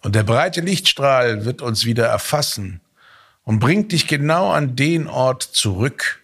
Und 0.00 0.14
der 0.14 0.22
breite 0.22 0.62
Lichtstrahl 0.62 1.44
wird 1.44 1.60
uns 1.60 1.84
wieder 1.84 2.06
erfassen 2.06 2.80
und 3.42 3.58
bringt 3.58 3.92
dich 3.92 4.06
genau 4.06 4.50
an 4.50 4.76
den 4.76 5.06
Ort 5.06 5.42
zurück, 5.42 6.22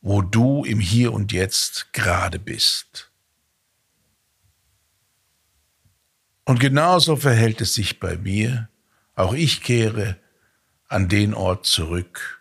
wo 0.00 0.22
du 0.22 0.64
im 0.64 0.78
Hier 0.78 1.12
und 1.12 1.32
Jetzt 1.32 1.92
gerade 1.92 2.38
bist. 2.38 3.10
Und 6.44 6.60
genauso 6.60 7.16
verhält 7.16 7.60
es 7.60 7.74
sich 7.74 7.98
bei 7.98 8.16
mir. 8.16 8.68
Auch 9.16 9.32
ich 9.34 9.62
kehre 9.62 10.16
an 10.86 11.08
den 11.08 11.34
Ort 11.34 11.66
zurück, 11.66 12.40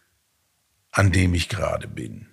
an 0.91 1.11
dem 1.11 1.33
ich 1.33 1.49
gerade 1.49 1.87
bin. 1.87 2.30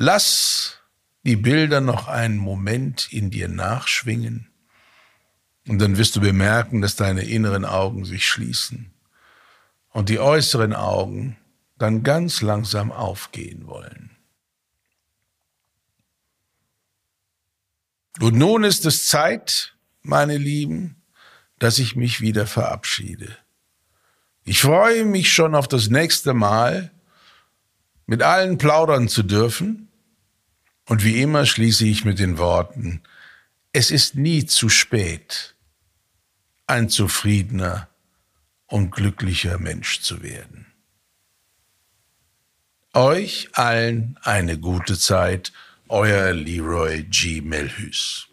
Lass 0.00 0.78
die 1.24 1.34
Bilder 1.34 1.80
noch 1.80 2.06
einen 2.06 2.36
Moment 2.36 3.12
in 3.12 3.30
dir 3.32 3.48
nachschwingen 3.48 4.48
und 5.66 5.80
dann 5.80 5.98
wirst 5.98 6.14
du 6.14 6.20
bemerken, 6.20 6.80
dass 6.80 6.94
deine 6.94 7.24
inneren 7.24 7.64
Augen 7.64 8.04
sich 8.04 8.24
schließen 8.24 8.92
und 9.88 10.08
die 10.08 10.20
äußeren 10.20 10.72
Augen 10.72 11.36
dann 11.78 12.04
ganz 12.04 12.42
langsam 12.42 12.92
aufgehen 12.92 13.66
wollen. 13.66 14.16
Und 18.20 18.36
nun 18.36 18.62
ist 18.62 18.86
es 18.86 19.06
Zeit, 19.06 19.76
meine 20.02 20.38
Lieben, 20.38 21.02
dass 21.58 21.80
ich 21.80 21.96
mich 21.96 22.20
wieder 22.20 22.46
verabschiede. 22.46 23.36
Ich 24.44 24.60
freue 24.60 25.04
mich 25.04 25.32
schon 25.32 25.56
auf 25.56 25.66
das 25.66 25.88
nächste 25.88 26.34
Mal, 26.34 26.92
mit 28.06 28.22
allen 28.22 28.58
plaudern 28.58 29.08
zu 29.08 29.24
dürfen. 29.24 29.87
Und 30.88 31.04
wie 31.04 31.20
immer 31.20 31.44
schließe 31.44 31.86
ich 31.86 32.04
mit 32.04 32.18
den 32.18 32.38
Worten, 32.38 33.02
es 33.72 33.90
ist 33.90 34.14
nie 34.14 34.46
zu 34.46 34.70
spät, 34.70 35.54
ein 36.66 36.88
zufriedener 36.88 37.88
und 38.66 38.90
glücklicher 38.90 39.58
Mensch 39.58 40.00
zu 40.00 40.22
werden. 40.22 40.66
Euch 42.94 43.50
allen 43.52 44.18
eine 44.22 44.58
gute 44.58 44.98
Zeit, 44.98 45.52
euer 45.88 46.32
Leroy 46.32 47.04
G. 47.04 47.42
Melhus. 47.42 48.28